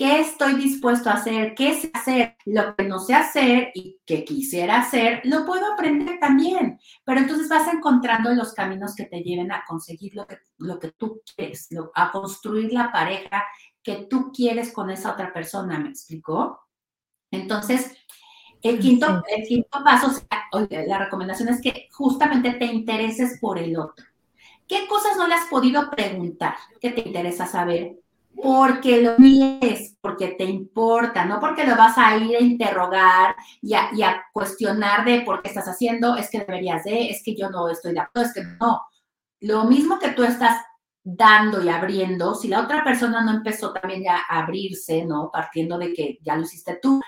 [0.00, 1.54] ¿Qué estoy dispuesto a hacer?
[1.54, 2.34] ¿Qué sé hacer?
[2.46, 6.80] Lo que no sé hacer y que quisiera hacer, lo puedo aprender también.
[7.04, 10.92] Pero entonces vas encontrando los caminos que te lleven a conseguir lo que, lo que
[10.92, 13.44] tú quieres, a construir la pareja
[13.82, 16.58] que tú quieres con esa otra persona, ¿me explicó?
[17.30, 17.94] Entonces,
[18.62, 20.18] el quinto, el quinto paso,
[20.70, 24.06] la recomendación es que justamente te intereses por el otro.
[24.66, 26.54] ¿Qué cosas no le has podido preguntar?
[26.80, 27.98] ¿Qué te interesa saber?
[28.42, 33.74] Porque lo quieres, porque te importa, no porque lo vas a ir a interrogar y
[33.74, 37.68] a, cuestionar de por qué estás haciendo, es que deberías de, es que yo no
[37.68, 38.82] estoy de acuerdo, es que no.
[39.40, 40.62] Lo mismo que tú estás
[41.02, 45.30] dando y abriendo, si la otra persona no empezó también ya a abrirse, ¿no?
[45.32, 47.00] Partiendo de que ya lo hiciste tú.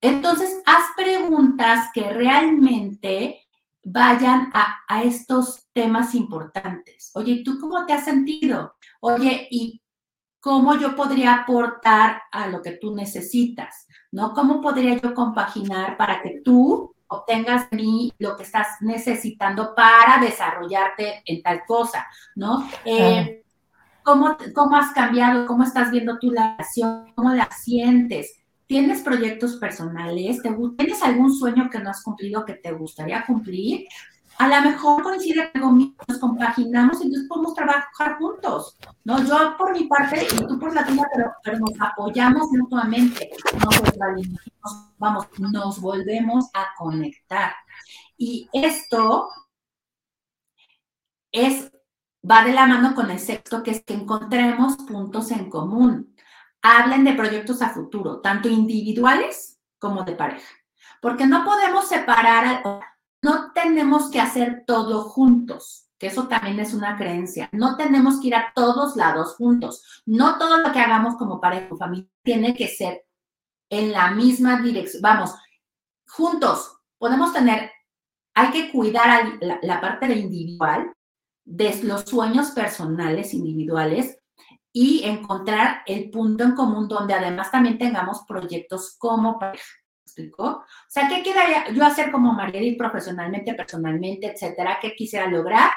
[0.00, 3.46] Entonces, haz preguntas que realmente
[3.82, 7.10] vayan a, a, estos temas importantes.
[7.14, 8.74] Oye, ¿tú cómo te has sentido?
[9.00, 9.80] Oye, ¿y
[10.46, 13.88] cómo yo podría aportar a lo que tú necesitas?
[14.12, 14.32] ¿No?
[14.32, 20.20] ¿Cómo podría yo compaginar para que tú obtengas de mí lo que estás necesitando para
[20.20, 22.06] desarrollarte en tal cosa?
[22.36, 22.64] ¿No?
[22.84, 23.42] Eh,
[24.04, 25.46] ¿cómo, ¿Cómo has cambiado?
[25.46, 27.12] ¿Cómo estás viendo tu relación?
[27.16, 28.32] ¿Cómo la sientes?
[28.66, 30.40] ¿Tienes proyectos personales?
[30.78, 33.88] ¿Tienes algún sueño que no has cumplido que te gustaría cumplir?
[34.38, 39.22] A lo mejor coincide conmigo, nos compaginamos y entonces podemos trabajar juntos, ¿no?
[39.24, 41.04] Yo por mi parte y tú por la tuya,
[41.42, 43.30] pero, nos apoyamos mutuamente,
[43.64, 47.54] nos, vamos, nos volvemos a conectar.
[48.18, 49.28] Y esto
[51.32, 51.72] es,
[52.28, 56.16] va de la mano con el sexto, que es que encontremos puntos en común
[56.66, 60.52] hablen de proyectos a futuro, tanto individuales como de pareja,
[61.00, 62.62] porque no podemos separar,
[63.26, 68.28] no tenemos que hacer todo juntos, que eso también es una creencia, no tenemos que
[68.28, 72.54] ir a todos lados juntos, no todo lo que hagamos como pareja o familia tiene
[72.54, 73.04] que ser
[73.68, 75.34] en la misma dirección, vamos,
[76.06, 77.72] juntos, podemos tener,
[78.32, 80.94] hay que cuidar la, la parte de individual,
[81.44, 84.20] de los sueños personales individuales,
[84.72, 89.64] y encontrar el punto en común donde además también tengamos proyectos como pareja.
[90.16, 90.44] Explicó?
[90.44, 94.78] O sea, ¿qué quedaría yo hacer como Marguerite profesionalmente, personalmente, etcétera?
[94.80, 95.70] ¿Qué quisiera lograr?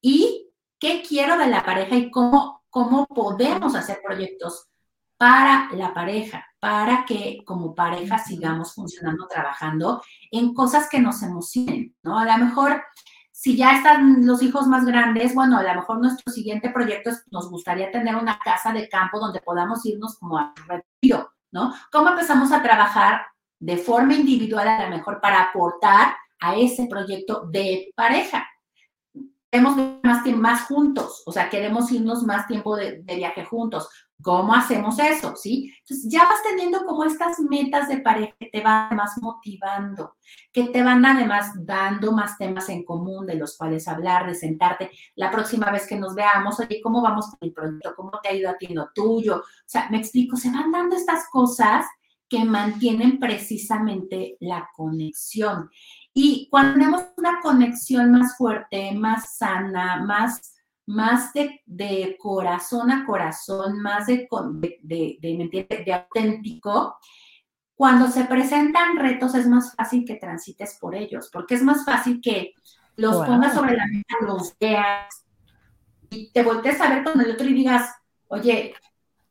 [0.00, 4.68] Y qué quiero de la pareja y cómo, cómo podemos hacer proyectos
[5.16, 11.94] para la pareja, para que como pareja sigamos funcionando, trabajando en cosas que nos emocionen,
[12.02, 12.18] ¿no?
[12.18, 12.82] A lo mejor
[13.30, 17.24] si ya están los hijos más grandes, bueno, a lo mejor nuestro siguiente proyecto es,
[17.30, 21.72] nos gustaría tener una casa de campo donde podamos irnos como a retiro, ¿no?
[21.92, 23.22] ¿Cómo empezamos a trabajar
[23.64, 28.46] de forma individual a lo mejor para aportar a ese proyecto de pareja?
[29.50, 33.88] Queremos más tiempo más juntos, o sea, queremos irnos más tiempo de, viaje juntos.
[34.20, 35.34] ¿Cómo hacemos eso?
[35.36, 35.72] ¿Sí?
[36.06, 40.16] Ya vas teniendo como estas metas de pareja que te van más motivando,
[40.52, 44.90] que te van además dando más temas en común de los cuales hablar, de sentarte
[45.14, 47.94] la próxima vez que nos veamos, oye, ¿cómo vamos con el proyecto?
[47.96, 49.36] ¿Cómo te ha ido a ti lo tuyo?
[49.36, 51.86] O sea, me explico, se van dando estas cosas
[52.28, 55.70] que mantienen precisamente la conexión.
[56.12, 60.54] Y cuando tenemos una conexión más fuerte, más sana, más
[60.86, 64.28] más de, corazón a corazón, más de,
[64.82, 66.98] de, de, auténtico,
[67.74, 72.20] cuando se presentan retos es más fácil que transites por ellos, porque es más fácil
[72.20, 72.54] que
[72.96, 75.24] los pongas sobre la mesa, los veas
[76.10, 77.90] y te voltees a ver con el otro y digas,
[78.28, 78.74] oye,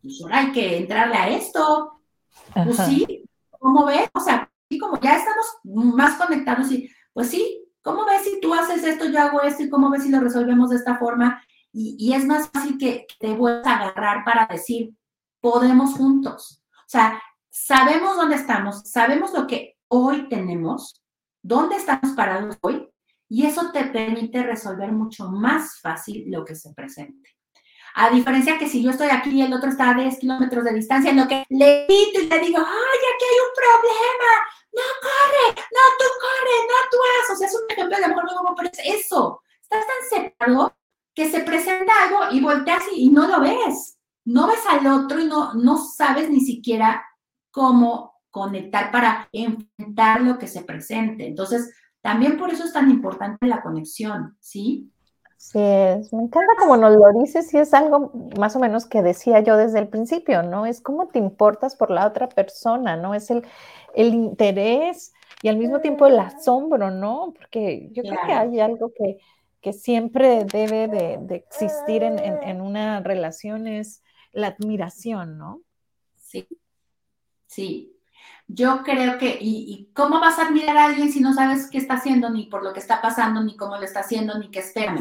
[0.01, 2.02] pues ahora hay que entrarle a esto.
[2.53, 3.25] Pues sí,
[3.59, 4.09] ¿cómo ves?
[4.13, 8.53] O sea, y como ya estamos más conectados y pues sí, ¿cómo ves si tú
[8.53, 11.43] haces esto, yo hago esto y cómo ves si lo resolvemos de esta forma?
[11.75, 14.93] Y, es más fácil que te vuelvas a agarrar para decir,
[15.41, 16.61] podemos juntos.
[16.71, 17.19] O sea,
[17.49, 21.01] sabemos dónde estamos, sabemos lo que hoy tenemos,
[21.41, 22.87] dónde estamos parados hoy,
[23.27, 27.31] y eso te permite resolver mucho más fácil lo que se presente.
[27.95, 30.73] A diferencia que si yo estoy aquí y el otro está a 10 kilómetros de
[30.73, 34.31] distancia, en lo que le grito y le digo, ay, aquí hay un problema,
[34.73, 37.29] no corre, no tú corre, no tú haz.
[37.31, 39.41] O sea, es un ejemplo de amor, no, pero es eso.
[39.61, 40.75] Estás tan separado
[41.13, 43.97] que se presenta algo y volteas y, no lo ves.
[44.25, 47.03] No ves al otro y no, no sabes ni siquiera
[47.51, 51.27] cómo conectar para enfrentar lo que se presente.
[51.27, 54.91] Entonces, también por eso es tan importante la conexión, ¿sí?
[55.43, 59.41] Sí, me encanta como nos lo dices y es algo más o menos que decía
[59.41, 60.65] yo desde el principio, ¿no?
[60.65, 63.13] Es cómo te importas por la otra persona, ¿no?
[63.13, 63.45] Es el,
[63.93, 67.33] el interés y al mismo tiempo el asombro, ¿no?
[67.37, 69.19] Porque yo creo que hay algo que,
[69.59, 74.01] que siempre debe de, existir en, una relación es
[74.31, 75.61] la admiración, ¿no?
[76.15, 76.47] Sí,
[77.47, 77.92] sí.
[78.47, 81.95] Yo creo que, y, cómo vas a admirar a alguien si no sabes qué está
[81.95, 84.95] haciendo, ni por lo que está pasando, ni cómo lo está haciendo, ni qué espera?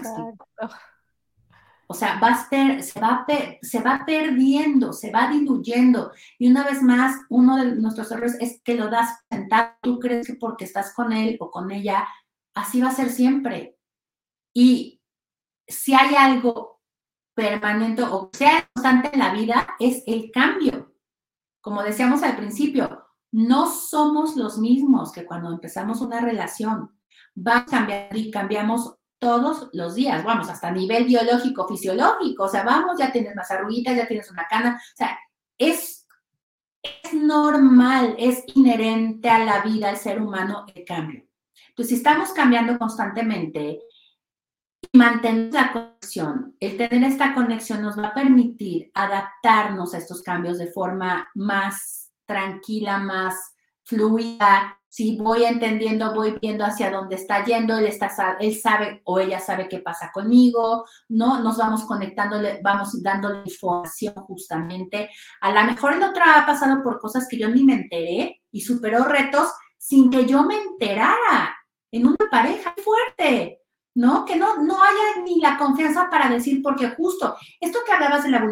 [1.88, 3.27] O sea, va a se, va,
[3.60, 6.12] se va perdiendo, se va diluyendo.
[6.38, 9.75] Y una vez más, uno de nuestros errores es que lo das sentado.
[9.83, 12.08] Tú crees que porque estás con él o con ella,
[12.54, 13.77] así va a ser siempre.
[14.54, 15.02] Y
[15.66, 16.81] si hay algo
[17.35, 20.94] permanente o sea constante en la vida, es el cambio.
[21.60, 26.90] Como decíamos al principio, no somos los mismos que cuando empezamos una relación.
[27.37, 32.48] Va a cambiar y cambiamos todos los días, vamos, hasta a nivel biológico, fisiológico, o
[32.48, 35.16] sea, vamos, ya tienes más arruguitas, ya tienes una cana, o sea,
[35.56, 36.08] es,
[36.83, 41.24] es normal, es inherente a la vida, al ser humano, el cambio.
[41.68, 43.80] Entonces, si estamos cambiando constantemente,
[44.92, 50.58] mantener la conexión, el tener esta conexión nos va a permitir adaptarnos a estos cambios
[50.58, 52.02] de forma más
[52.33, 53.37] tranquila, más
[53.85, 54.78] fluida.
[54.88, 59.40] Si voy entendiendo, voy viendo hacia dónde está yendo, él, está, él sabe o ella
[59.40, 61.40] sabe qué pasa conmigo, ¿no?
[61.40, 65.08] Nos vamos conectando, vamos dándole información justamente.
[65.40, 68.60] A lo mejor el otro ha pasado por cosas que yo ni me enteré y
[68.60, 71.56] superó retos sin que yo me enterara
[71.90, 73.58] en una pareja fuerte.
[73.94, 74.24] ¿no?
[74.24, 78.30] Que no, no haya ni la confianza para decir, porque justo esto que hablabas de
[78.30, 78.42] la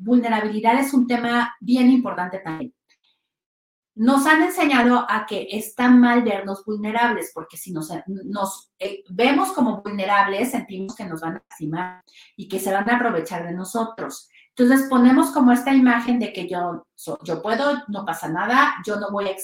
[0.00, 2.74] vulnerabilidad es un tema bien importante también.
[3.94, 7.90] Nos han enseñado a que está mal vernos vulnerables, porque si nos,
[8.78, 12.02] eh, vemos como vulnerables, sentimos que nos van a lastimar
[12.36, 14.28] y que se van a aprovechar de nosotros.
[14.56, 16.86] Entonces ponemos como esta imagen de que yo,
[17.22, 19.36] yo puedo, no pasa nada, yo no voy a,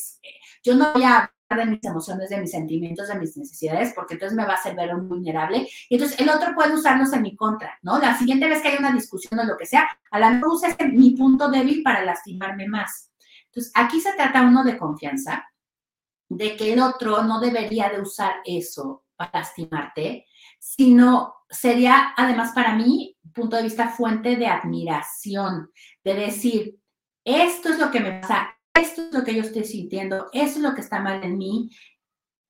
[0.63, 4.37] yo no voy a de mis emociones, de mis sentimientos, de mis necesidades, porque entonces
[4.37, 5.67] me va a hacer ver un vulnerable.
[5.89, 7.99] Y entonces el otro puede usarlos en mi contra, ¿no?
[7.99, 10.89] La siguiente vez que haya una discusión o lo que sea, a la usa este,
[10.89, 13.08] mi punto débil para lastimarme más.
[13.49, 15.49] Entonces, aquí se trata uno de confianza,
[16.29, 20.27] de que el otro no debería de usar eso para lastimarte,
[20.59, 25.71] sino sería además para mí, punto de vista, fuente de admiración,
[26.05, 26.79] de decir,
[27.25, 30.63] esto es lo que me pasa, esto es lo que yo estoy sintiendo, eso es
[30.63, 31.71] lo que está mal en mí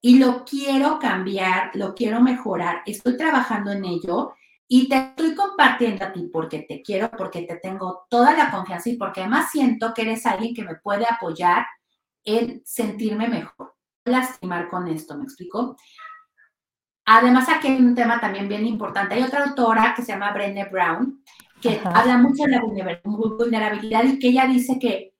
[0.01, 4.35] y lo quiero cambiar, lo quiero mejorar, estoy trabajando en ello
[4.71, 8.91] y te estoy compartiendo a ti porque te quiero, porque te tengo toda la confianza
[8.91, 11.66] y porque además siento que eres alguien que me puede apoyar
[12.23, 15.77] en sentirme mejor, lastimar con esto, ¿me explico?
[17.07, 19.14] Además, aquí hay un tema también bien importante.
[19.14, 21.25] Hay otra autora que se llama Brené Brown,
[21.62, 22.61] que habla mucho de la
[23.03, 25.14] vulnerabilidad y que ella dice que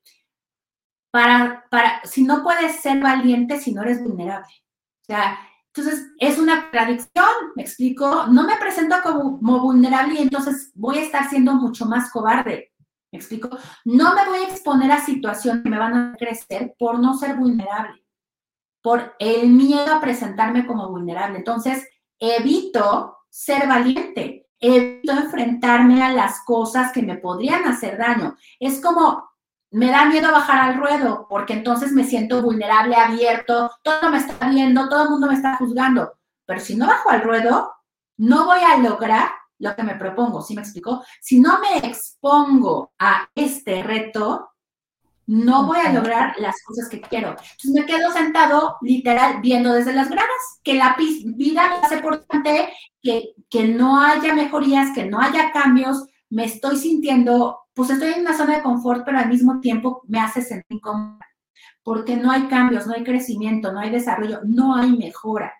[1.11, 4.53] para, para, si no puedes ser valiente si no eres vulnerable.
[5.01, 5.39] O sea,
[5.79, 11.03] entonces es una contradicción, me explico, no me presento como, vulnerable y entonces voy a
[11.03, 12.73] estar siendo mucho más cobarde.
[13.13, 13.49] ¿Me explico?
[13.85, 17.37] No me voy a exponer a situaciones que me van a crecer por no ser
[17.37, 18.05] vulnerable,
[18.83, 21.39] por el miedo a presentarme como vulnerable.
[21.39, 28.37] Entonces, evito ser valiente, evito enfrentarme a las cosas que me podrían hacer daño.
[28.59, 29.28] Es como
[29.71, 34.49] me da miedo bajar al ruedo porque entonces me siento vulnerable, abierto, todo me está
[34.49, 36.13] viendo, todo el mundo me está juzgando.
[36.47, 37.73] Pero si no bajo al ruedo,
[38.17, 41.05] no voy a lograr lo que me propongo, ¿sí me explico?
[41.21, 44.51] Si no me expongo a este reto,
[45.27, 47.31] no voy a lograr las cosas que quiero.
[47.31, 52.73] Entonces me quedo sentado, literal, viendo desde las gradas, que la vida me hace importante,
[53.03, 58.23] que, que no haya mejorías, que no haya cambios, me estoy sintiendo pues estoy en
[58.23, 61.25] una zona de confort, pero al mismo tiempo me hace sentir cómoda,
[61.85, 65.55] porque no hay cambios, no hay crecimiento, no hay desarrollo, no hay mejora.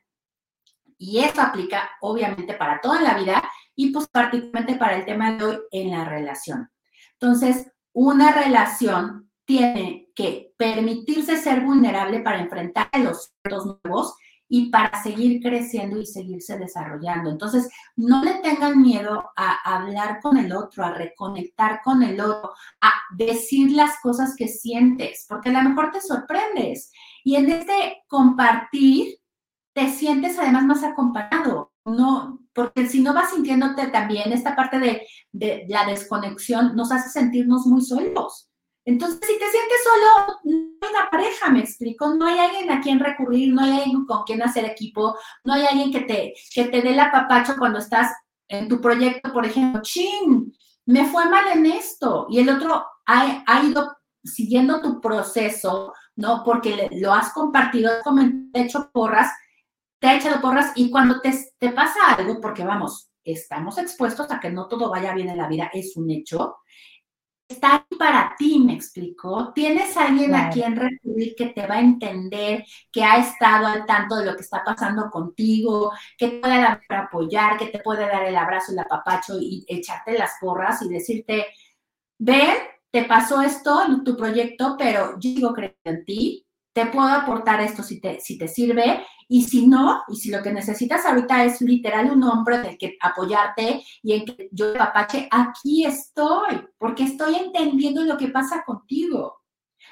[0.99, 5.45] Y eso aplica obviamente para toda la vida y pues particularmente para el tema de
[5.45, 6.69] hoy en la relación.
[7.13, 14.17] Entonces, una relación tiene que permitirse ser vulnerable para enfrentar a los retos nuevos
[14.49, 17.31] y para seguir creciendo y seguirse desarrollando.
[17.31, 22.53] Entonces, no le tengan miedo a hablar con el otro, a reconectar con el otro,
[22.81, 26.91] a decir las cosas que sientes, porque a lo mejor te sorprendes.
[27.25, 29.19] Y en este compartir,
[29.75, 32.41] te sientes además más acompañado, ¿no?
[32.53, 37.67] Porque si no vas sintiéndote también, esta parte de, de la desconexión nos hace sentirnos
[37.67, 38.49] muy solos.
[38.85, 40.39] Entonces, si te sientes solo,
[41.51, 45.17] me explico, no hay alguien a quien recurrir, no hay alguien con quien hacer equipo,
[45.45, 48.13] no hay alguien que te, que te dé la papacho cuando estás
[48.49, 50.53] en tu proyecto, por ejemplo, chin,
[50.87, 56.43] me fue mal en esto, y el otro ha, ha ido siguiendo tu proceso, ¿no?
[56.45, 58.03] Porque lo has compartido, has
[58.55, 59.31] hecho porras,
[60.01, 64.41] te ha echado porras, y cuando te, te pasa algo, porque vamos, estamos expuestos a
[64.41, 66.57] que no todo vaya bien en la vida, es un hecho,
[67.49, 69.53] está ahí para ti, me explicó.
[69.55, 74.17] Tienes alguien a quien recurrir que te va a entender, que ha estado al tanto
[74.17, 78.07] de lo que está pasando contigo, que te puede dar para apoyar, que te puede
[78.07, 81.47] dar el abrazo, el apapacho y echarte las porras y decirte,
[82.19, 82.57] ven,
[82.91, 87.61] te pasó esto en tu proyecto, pero yo digo creyendo en ti, te puedo aportar
[87.61, 91.45] esto si te, si te sirve y si no, y si lo que necesitas ahorita
[91.45, 97.05] es literal un hombre del que apoyarte y en que yo papache, aquí estoy, porque
[97.05, 99.43] estoy entendiendo lo que pasa contigo.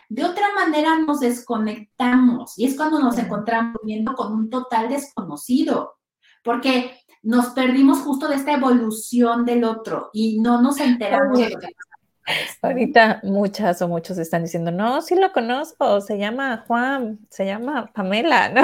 [0.08, 5.98] De otra manera nos desconectamos y es cuando nos encontramos viendo con un total desconocido,
[6.42, 11.58] porque nos perdimos justo de esta evolución del otro y no nos enteramos de lo
[11.58, 12.58] que pasa.
[12.62, 17.90] Ahorita muchas o muchos están diciendo, no, sí lo conozco, se llama Juan, se llama
[17.92, 18.62] Pamela, ¿no?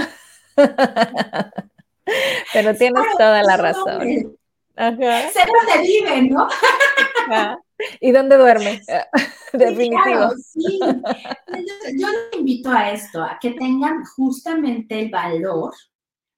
[2.53, 4.37] Pero tienes toda la razón.
[4.77, 5.31] Ajá.
[5.31, 6.49] Sé dónde vive, ¿no?
[8.01, 8.81] ¿Y dónde duerme?
[9.53, 10.31] Definitivo.
[10.37, 15.75] Sí, yo les invito a esto, a que tengan justamente el valor,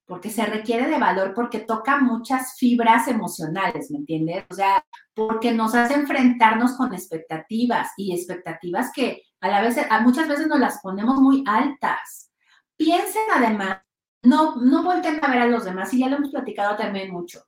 [0.05, 4.45] porque se requiere de valor, porque toca muchas fibras emocionales, ¿me entiendes?
[4.49, 9.99] O sea, porque nos hace enfrentarnos con expectativas y expectativas que a la vez, a
[10.01, 12.31] muchas veces nos las ponemos muy altas.
[12.75, 13.79] Piensen además,
[14.25, 17.43] no, no vuelven a ver a los demás, y ya lo hemos platicado también mucho.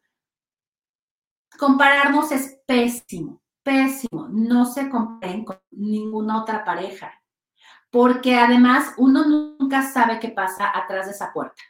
[1.58, 4.30] Compararnos es pésimo pésimo.
[4.30, 7.12] No se comparen con ninguna otra pareja,
[7.92, 11.62] porque además uno nunca sabe qué pasa atrás de esa puerta.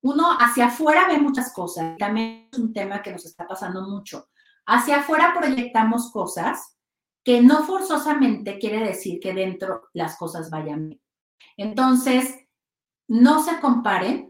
[0.00, 4.28] Uno hacia afuera ve muchas cosas, también es un tema que nos está pasando mucho.
[4.64, 6.78] Hacia afuera proyectamos cosas
[7.24, 11.02] que no forzosamente quiere decir que dentro las cosas vayan bien.
[11.56, 12.32] Entonces,
[13.08, 14.29] no se comparen,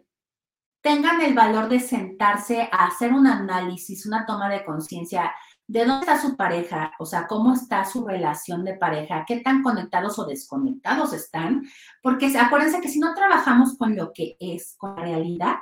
[0.83, 5.33] tengan el valor de sentarse a hacer un análisis, una toma de conciencia
[5.67, 9.63] de dónde está su pareja, o sea, cómo está su relación de pareja, qué tan
[9.63, 11.63] conectados o desconectados están,
[12.03, 15.57] porque acuérdense que si no trabajamos con lo que es, con la realidad,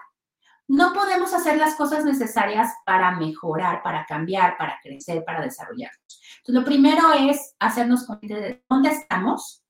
[0.66, 6.22] no podemos hacer las cosas necesarias para mejorar, para cambiar, para crecer, para desarrollarnos.
[6.38, 9.62] Entonces, lo primero es hacernos conscientes de dónde estamos,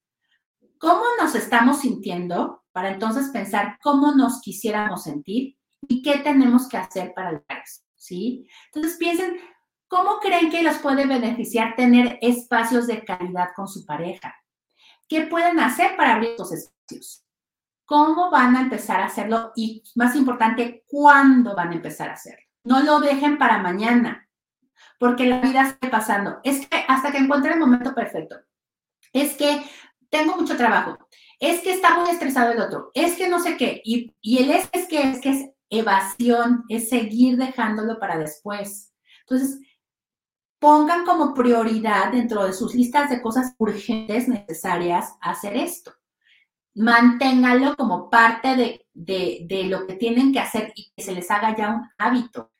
[0.78, 5.58] cómo nos estamos sintiendo, para entonces pensar cómo nos quisiéramos sentir
[5.88, 8.46] y qué tenemos que hacer para lograr eso, ¿sí?
[8.66, 9.36] Entonces, piensen,
[9.88, 14.36] ¿Cómo creen que los puede beneficiar tener espacios de calidad con su pareja?
[15.08, 17.24] ¿Qué pueden hacer para abrir estos espacios?
[17.86, 19.52] ¿Cómo van a empezar a hacerlo?
[19.56, 22.44] Y más importante, ¿cuándo van a empezar a hacerlo?
[22.64, 24.28] No lo dejen para mañana,
[24.98, 26.38] porque la vida sigue pasando.
[26.44, 28.36] Es que hasta que encuentre el momento perfecto.
[29.14, 29.64] Es que
[30.10, 30.98] tengo mucho trabajo.
[31.38, 32.90] Es que está muy estresado el otro.
[32.94, 33.80] Es que no sé qué.
[33.84, 38.92] Y, el es, que es que es evasión, es seguir dejándolo para después.
[39.20, 39.60] Entonces,
[40.58, 45.92] pongan como prioridad dentro de sus listas de cosas urgentes necesarias hacer esto.
[46.74, 51.74] Manténganlo como parte de, lo que tienen que hacer y que se les haga ya
[51.74, 52.50] un hábito.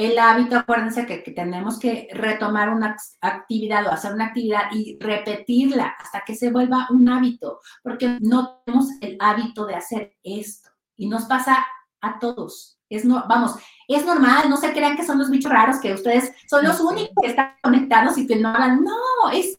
[0.00, 4.96] El hábito, acuérdense que, que tenemos que retomar una actividad o hacer una actividad y
[4.98, 10.70] repetirla hasta que se vuelva un hábito, porque no tenemos el hábito de hacer esto.
[10.96, 11.66] Y nos pasa
[12.00, 12.78] a todos.
[12.88, 13.56] Es no, vamos,
[13.88, 17.14] es normal, no se crean que son los bichos raros, que ustedes son los únicos
[17.20, 18.82] que están conectados y que no hablan.
[18.82, 19.54] No, es,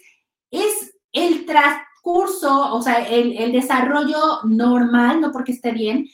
[0.49, 6.07] es el transcurso, o sea, el, desarrollo normal, no porque esté bien,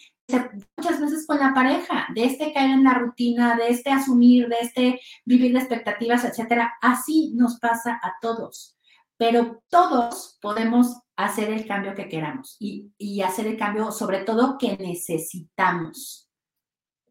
[0.78, 4.57] muchas veces con la pareja, de este caer en la rutina, de este asumir, de
[4.61, 6.73] este vivir de expectativas, etcétera.
[6.82, 8.78] Así nos pasa a todos.
[9.17, 14.57] Pero todos podemos hacer el cambio que queramos y, y hacer el cambio, sobre todo,
[14.57, 16.28] que necesitamos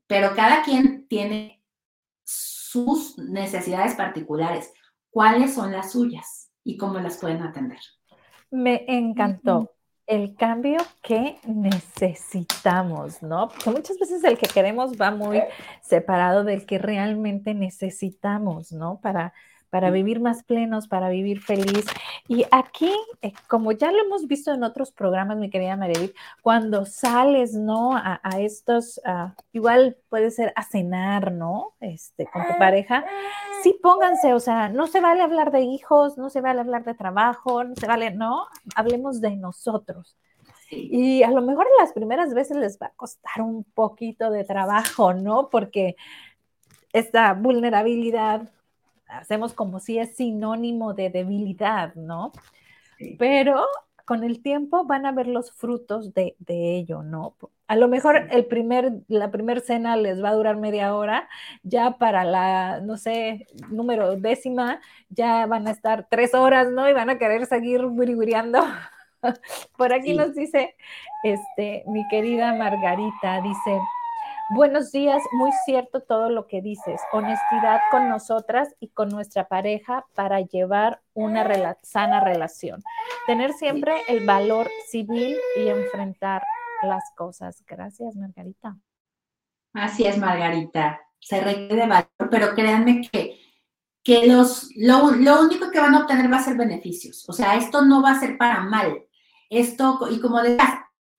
[0.07, 1.63] pero cada quien tiene
[2.25, 4.73] sus necesidades particulares.
[5.11, 7.79] ¿Cuáles son las suyas y cómo las pueden atender?
[8.51, 9.73] Me encantó
[10.07, 13.49] el cambio que necesitamos, ¿no?
[13.49, 15.43] Porque muchas veces el que queremos va muy
[15.81, 19.01] separado del que realmente necesitamos, ¿no?
[19.01, 19.33] Para
[19.77, 21.85] para vivir más plenos, para vivir feliz.
[22.29, 26.01] Y aquí, eh, como ya lo hemos visto en otros programas, mi querida María,
[26.41, 27.95] cuando sales, ¿no?
[27.95, 28.99] A, estos,
[29.53, 31.75] igual puede ser a cenar, ¿no?
[31.81, 33.05] Este, con tu pareja,
[33.63, 36.95] sí pónganse, o sea, no se vale hablar de hijos, no se vale hablar de
[36.95, 38.47] trabajo, no se vale, no,
[38.77, 40.17] hablemos de nosotros.
[40.71, 45.13] Y a lo mejor las primeras veces les va a costar un poquito de trabajo,
[45.13, 45.51] ¿no?
[45.51, 45.97] Porque
[46.95, 48.49] esta vulnerabilidad
[49.09, 52.33] hacemos como si es sinónimo de debilidad, ¿no?
[53.19, 53.67] Pero
[54.07, 57.37] con el tiempo van a ver los frutos de, ello, ¿no?
[57.67, 61.29] A lo mejor el primer, la primera cena les va a durar media hora,
[61.65, 66.89] ya para la, no sé, número décima, ya van a estar tres horas, ¿no?
[66.89, 68.63] Y van a querer seguir wiriwiriando.
[69.77, 70.77] Por aquí nos dice,
[71.25, 73.81] este, mi querida Margarita, dice,
[74.51, 77.01] Buenos días, muy cierto todo lo que dices.
[77.13, 82.81] Honestidad con nosotras y con nuestra pareja para llevar una sana relación.
[83.27, 86.45] Tener siempre el valor civil y enfrentar
[86.83, 87.65] las cosas.
[87.67, 88.77] Gracias, Margarita.
[89.73, 91.01] Así es, Margarita.
[91.19, 93.41] Se requiere de valor, pero créanme que,
[94.05, 97.29] que los, lo, lo único que van a obtener va a ser beneficios.
[97.29, 99.07] O sea, esto no va a ser para mal.
[99.51, 100.71] Esto, y como decías,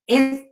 [0.06, 0.47] es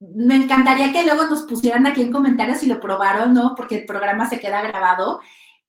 [0.00, 3.54] me encantaría que luego nos pusieran aquí en comentarios si lo probaron, ¿no?
[3.56, 5.20] Porque el programa se queda grabado.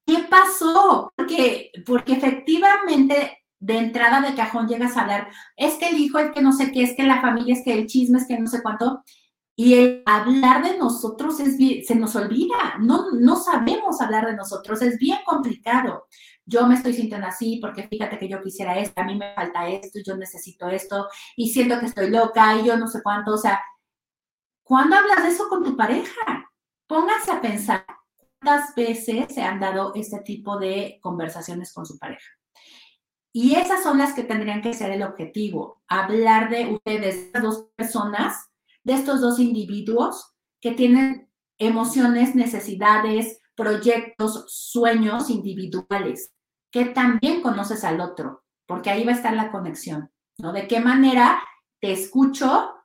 [0.05, 1.11] ¿Qué pasó?
[1.15, 6.31] Porque, porque efectivamente de entrada de cajón llegas a hablar, es que el hijo es
[6.31, 8.47] que no sé qué, es que la familia es que el chisme es que no
[8.47, 9.03] sé cuánto.
[9.55, 14.81] Y el hablar de nosotros es se nos olvida, no, no sabemos hablar de nosotros,
[14.81, 16.07] es bien complicado.
[16.45, 19.67] Yo me estoy sintiendo así porque fíjate que yo quisiera esto, a mí me falta
[19.67, 23.33] esto, yo necesito esto y siento que estoy loca y yo no sé cuánto.
[23.33, 23.61] O sea,
[24.69, 26.51] ¿cuándo hablas de eso con tu pareja?
[26.87, 27.83] Pónganse a pensar
[28.15, 32.29] cuántas veces se han dado este tipo de conversaciones con su pareja.
[33.33, 37.69] Y esas son las que tendrían que ser el objetivo, hablar de ustedes, de dos
[37.75, 38.49] personas,
[38.83, 46.31] de estos dos individuos que tienen emociones, necesidades, proyectos, sueños individuales,
[46.71, 50.53] que también conoces al otro, porque ahí va a estar la conexión, ¿no?
[50.53, 51.41] De qué manera
[51.81, 52.75] te escucho,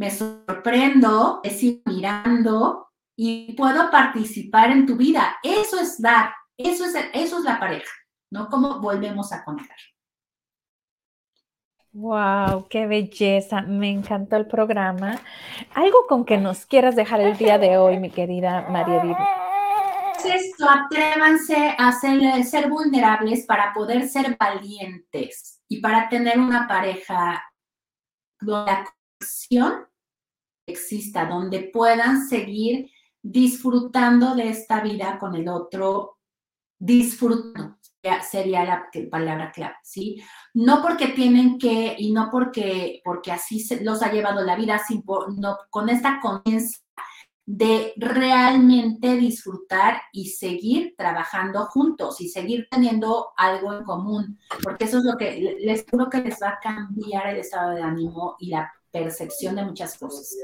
[0.00, 5.36] me sorprendo, te sigo mirando y puedo participar en tu vida.
[5.42, 7.92] Eso es dar, eso es, eso es la pareja,
[8.32, 8.48] ¿no?
[8.48, 9.76] ¿Cómo volvemos a conectar?
[11.92, 13.60] Wow, qué belleza.
[13.60, 15.20] Me encantó el programa.
[15.74, 19.18] Algo con que nos quieras dejar el día de hoy, mi querida María Edith.
[20.24, 27.44] Esto, atrévanse a ser, ser vulnerables para poder ser valientes y para tener una pareja
[28.40, 28.84] donde la
[29.18, 29.89] conexión
[30.70, 32.90] exista, donde puedan seguir
[33.22, 36.18] disfrutando de esta vida con el otro,
[36.78, 37.80] disfrutando
[38.28, 40.22] sería la palabra clave, ¿sí?
[40.54, 44.80] No porque tienen que y no porque, porque así se, los ha llevado la vida,
[44.86, 45.04] sin,
[45.36, 46.78] no, con esta conciencia
[47.46, 54.98] de realmente disfrutar y seguir trabajando juntos y seguir teniendo algo en común, porque eso
[54.98, 58.50] es lo que les juro que les va a cambiar el estado de ánimo y
[58.50, 60.36] la percepción de muchas cosas.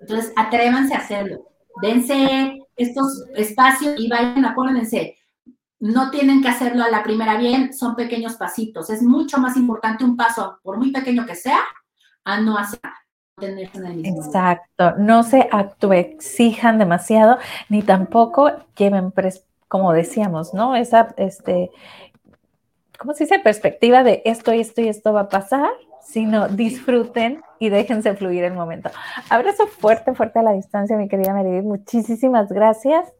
[0.00, 1.48] Entonces, atrévanse a hacerlo.
[1.80, 5.16] Dense estos espacios y vayan, acuérdense,
[5.80, 8.90] no tienen que hacerlo a la primera bien, son pequeños pasitos.
[8.90, 11.60] Es mucho más importante un paso, por muy pequeño que sea,
[12.24, 12.80] a no hacer
[13.40, 15.48] Exacto, no se
[15.90, 17.38] exijan demasiado,
[17.68, 19.12] ni tampoco lleven,
[19.68, 20.76] como decíamos, ¿no?
[20.76, 21.70] Esa, este,
[22.98, 23.38] ¿cómo se dice?
[23.40, 25.70] Perspectiva de esto y esto y esto va a pasar,
[26.02, 28.90] sino disfruten y déjense fluir el momento.
[29.30, 31.62] Abrazo fuerte, fuerte a la distancia, mi querida Meredith.
[31.62, 33.12] Muchísimas gracias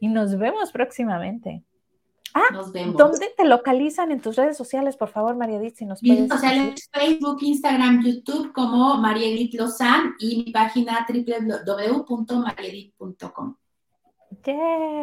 [0.00, 1.62] y nos vemos próximamente.
[2.32, 2.96] Ah, nos vemos.
[2.96, 6.88] ¿Dónde te localizan en tus redes sociales, por favor, María Edith, si nos puedes sociales,
[6.90, 13.56] Facebook, Instagram, YouTube como María Edith Lozán y mi página www.mariedith.com.
[14.46, 14.94] Yeah.